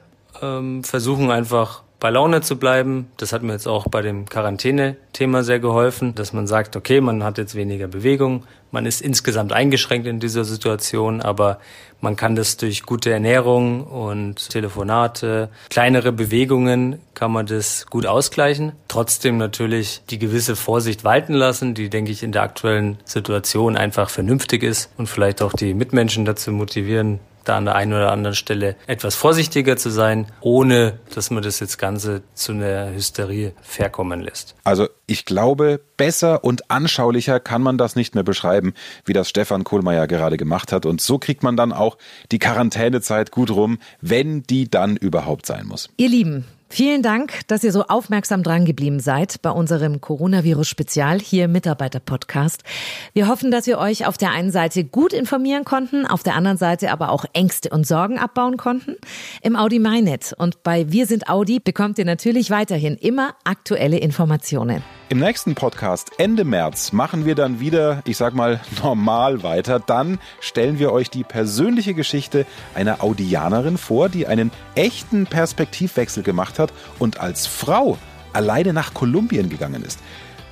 ähm, 0.42 0.85
versuchen 0.85 1.31
einfach 1.31 1.83
bei 2.05 2.11
Laune 2.11 2.42
zu 2.42 2.59
bleiben. 2.59 3.09
Das 3.16 3.33
hat 3.33 3.42
mir 3.42 3.53
jetzt 3.53 3.66
auch 3.66 3.87
bei 3.88 4.03
dem 4.03 4.29
Quarantäne-Thema 4.29 5.42
sehr 5.42 5.59
geholfen, 5.59 6.14
dass 6.14 6.35
man 6.35 6.47
sagt, 6.47 6.77
okay, 6.77 7.01
man 7.01 7.25
hat 7.25 7.38
jetzt 7.38 7.55
weniger 7.55 7.88
Bewegung, 7.88 8.44
man 8.70 8.85
ist 8.85 9.01
insgesamt 9.01 9.55
eingeschränkt 9.55 10.07
in 10.07 10.20
dieser 10.20 10.44
Situation, 10.44 11.23
aber 11.23 11.61
man 12.03 12.16
kann 12.16 12.37
das 12.37 12.59
durch 12.59 12.83
gute 12.83 13.11
Ernährung 13.11 13.85
und 13.85 14.51
Telefonate, 14.51 15.49
kleinere 15.70 16.12
Bewegungen 16.12 16.99
kann 17.14 17.33
man 17.33 17.47
das 17.47 17.87
gut 17.87 18.05
ausgleichen. 18.05 18.73
Trotzdem 18.88 19.38
natürlich 19.38 20.03
die 20.11 20.18
gewisse 20.18 20.57
Vorsicht 20.57 21.05
walten 21.05 21.33
lassen, 21.33 21.73
die, 21.73 21.88
denke 21.88 22.12
ich, 22.12 22.23
in 22.23 22.33
der 22.33 22.42
aktuellen 22.42 22.99
Situation 23.07 23.79
einfach 23.79 24.11
vernünftig 24.11 24.62
ist 24.62 24.90
und 24.99 25.09
vielleicht 25.09 25.40
auch 25.40 25.55
die 25.55 25.73
Mitmenschen 25.73 26.27
dazu 26.27 26.53
motivieren, 26.53 27.20
da 27.44 27.57
an 27.57 27.64
der 27.64 27.74
einen 27.74 27.92
oder 27.92 28.12
anderen 28.12 28.35
Stelle 28.35 28.76
etwas 28.87 29.14
vorsichtiger 29.14 29.76
zu 29.76 29.90
sein, 29.90 30.26
ohne 30.40 30.98
dass 31.14 31.30
man 31.30 31.42
das 31.42 31.61
jetzt 31.61 31.78
Ganze 31.78 32.22
zu 32.35 32.52
einer 32.52 32.92
Hysterie 32.92 33.52
verkommen 33.62 34.20
lässt. 34.20 34.54
Also 34.64 34.88
ich 35.07 35.24
glaube, 35.24 35.80
besser 35.96 36.44
und 36.44 36.70
anschaulicher 36.70 37.40
kann 37.40 37.62
man 37.62 37.78
das 37.78 37.96
nicht 37.96 38.14
mehr 38.14 38.24
beschreiben, 38.24 38.74
wie 39.04 39.12
das 39.12 39.28
Stefan 39.28 39.64
Kohlmeier 39.64 40.07
gerade 40.07 40.37
gemacht 40.37 40.72
hat. 40.72 40.87
Und 40.87 41.00
so 41.00 41.18
kriegt 41.18 41.42
man 41.42 41.57
dann 41.57 41.72
auch 41.72 41.98
die 42.33 42.38
Quarantänezeit 42.38 43.30
gut 43.30 43.50
rum, 43.50 43.78
wenn 44.00 44.42
die 44.42 44.70
dann 44.70 44.96
überhaupt 44.96 45.46
sein 45.46 45.66
muss. 45.66 45.90
Ihr 45.96 46.09
Lieben, 46.09 46.44
Vielen 46.74 47.02
Dank, 47.02 47.46
dass 47.46 47.62
ihr 47.62 47.70
so 47.70 47.84
aufmerksam 47.84 48.42
dran 48.42 48.64
geblieben 48.64 48.98
seid 48.98 49.40
bei 49.42 49.50
unserem 49.50 50.00
Coronavirus-Spezial 50.00 51.20
hier 51.20 51.46
Mitarbeiter-Podcast. 51.46 52.64
Wir 53.12 53.28
hoffen, 53.28 53.52
dass 53.52 53.68
wir 53.68 53.78
euch 53.78 54.08
auf 54.08 54.18
der 54.18 54.32
einen 54.32 54.50
Seite 54.50 54.82
gut 54.82 55.12
informieren 55.12 55.64
konnten, 55.64 56.04
auf 56.04 56.24
der 56.24 56.34
anderen 56.34 56.56
Seite 56.56 56.90
aber 56.90 57.10
auch 57.10 57.26
Ängste 57.32 57.68
und 57.68 57.87
Sorgen 57.87 58.18
abbauen 58.18 58.56
konnten. 58.56 58.96
Im 59.40 59.54
Audi 59.54 59.78
MyNet 59.78 60.34
und 60.37 60.64
bei 60.64 60.90
Wir 60.90 61.06
sind 61.06 61.28
Audi 61.28 61.60
bekommt 61.60 61.96
ihr 62.00 62.06
natürlich 62.06 62.50
weiterhin 62.50 62.96
immer 62.96 63.37
aktuelle 63.44 63.98
Informationen. 63.98 64.82
Im 65.11 65.19
nächsten 65.19 65.55
Podcast 65.55 66.12
Ende 66.19 66.45
März 66.45 66.93
machen 66.93 67.27
wir 67.27 67.35
dann 67.35 67.61
wieder, 67.61 68.01
ich 68.07 68.17
sag 68.17 68.33
mal, 68.35 68.61
normal 68.83 69.43
weiter. 69.43 69.79
Dann 69.79 70.19
stellen 70.40 70.79
wir 70.79 70.93
euch 70.93 71.11
die 71.11 71.25
persönliche 71.25 71.93
Geschichte 71.93 72.47
einer 72.75 73.05
Audianerin 73.05 73.77
vor, 73.77 74.09
die 74.09 74.27
einen 74.27 74.51
echten 74.75 75.27
Perspektivwechsel 75.27 76.23
gemacht 76.23 76.59
hat 76.59 76.73
und 76.99 77.21
als 77.21 77.47
Frau 77.47 77.99
alleine 78.33 78.73
nach 78.73 78.95
Kolumbien 78.95 79.51
gegangen 79.51 79.85
ist. 79.85 80.01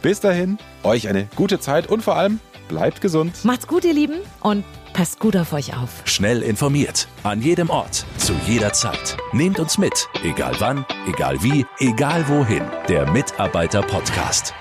Bis 0.02 0.20
dahin, 0.20 0.58
euch 0.82 1.08
eine 1.08 1.28
gute 1.34 1.58
Zeit 1.58 1.86
und 1.86 2.02
vor 2.02 2.16
allem 2.16 2.38
bleibt 2.68 3.00
gesund. 3.00 3.44
Macht's 3.44 3.66
gut, 3.66 3.84
ihr 3.84 3.94
Lieben, 3.94 4.20
und 4.40 4.64
passt 4.92 5.20
gut 5.20 5.36
auf 5.36 5.52
euch 5.52 5.76
auf. 5.76 6.02
Schnell 6.04 6.42
informiert, 6.42 7.08
an 7.22 7.42
jedem 7.42 7.70
Ort, 7.70 8.04
zu 8.18 8.32
jeder 8.46 8.72
Zeit. 8.72 9.16
Nehmt 9.32 9.58
uns 9.58 9.78
mit, 9.78 10.08
egal 10.22 10.54
wann, 10.58 10.84
egal 11.06 11.42
wie, 11.42 11.66
egal 11.78 12.28
wohin. 12.28 12.64
Der 12.88 13.10
Mitarbeiter-Podcast. 13.10 14.54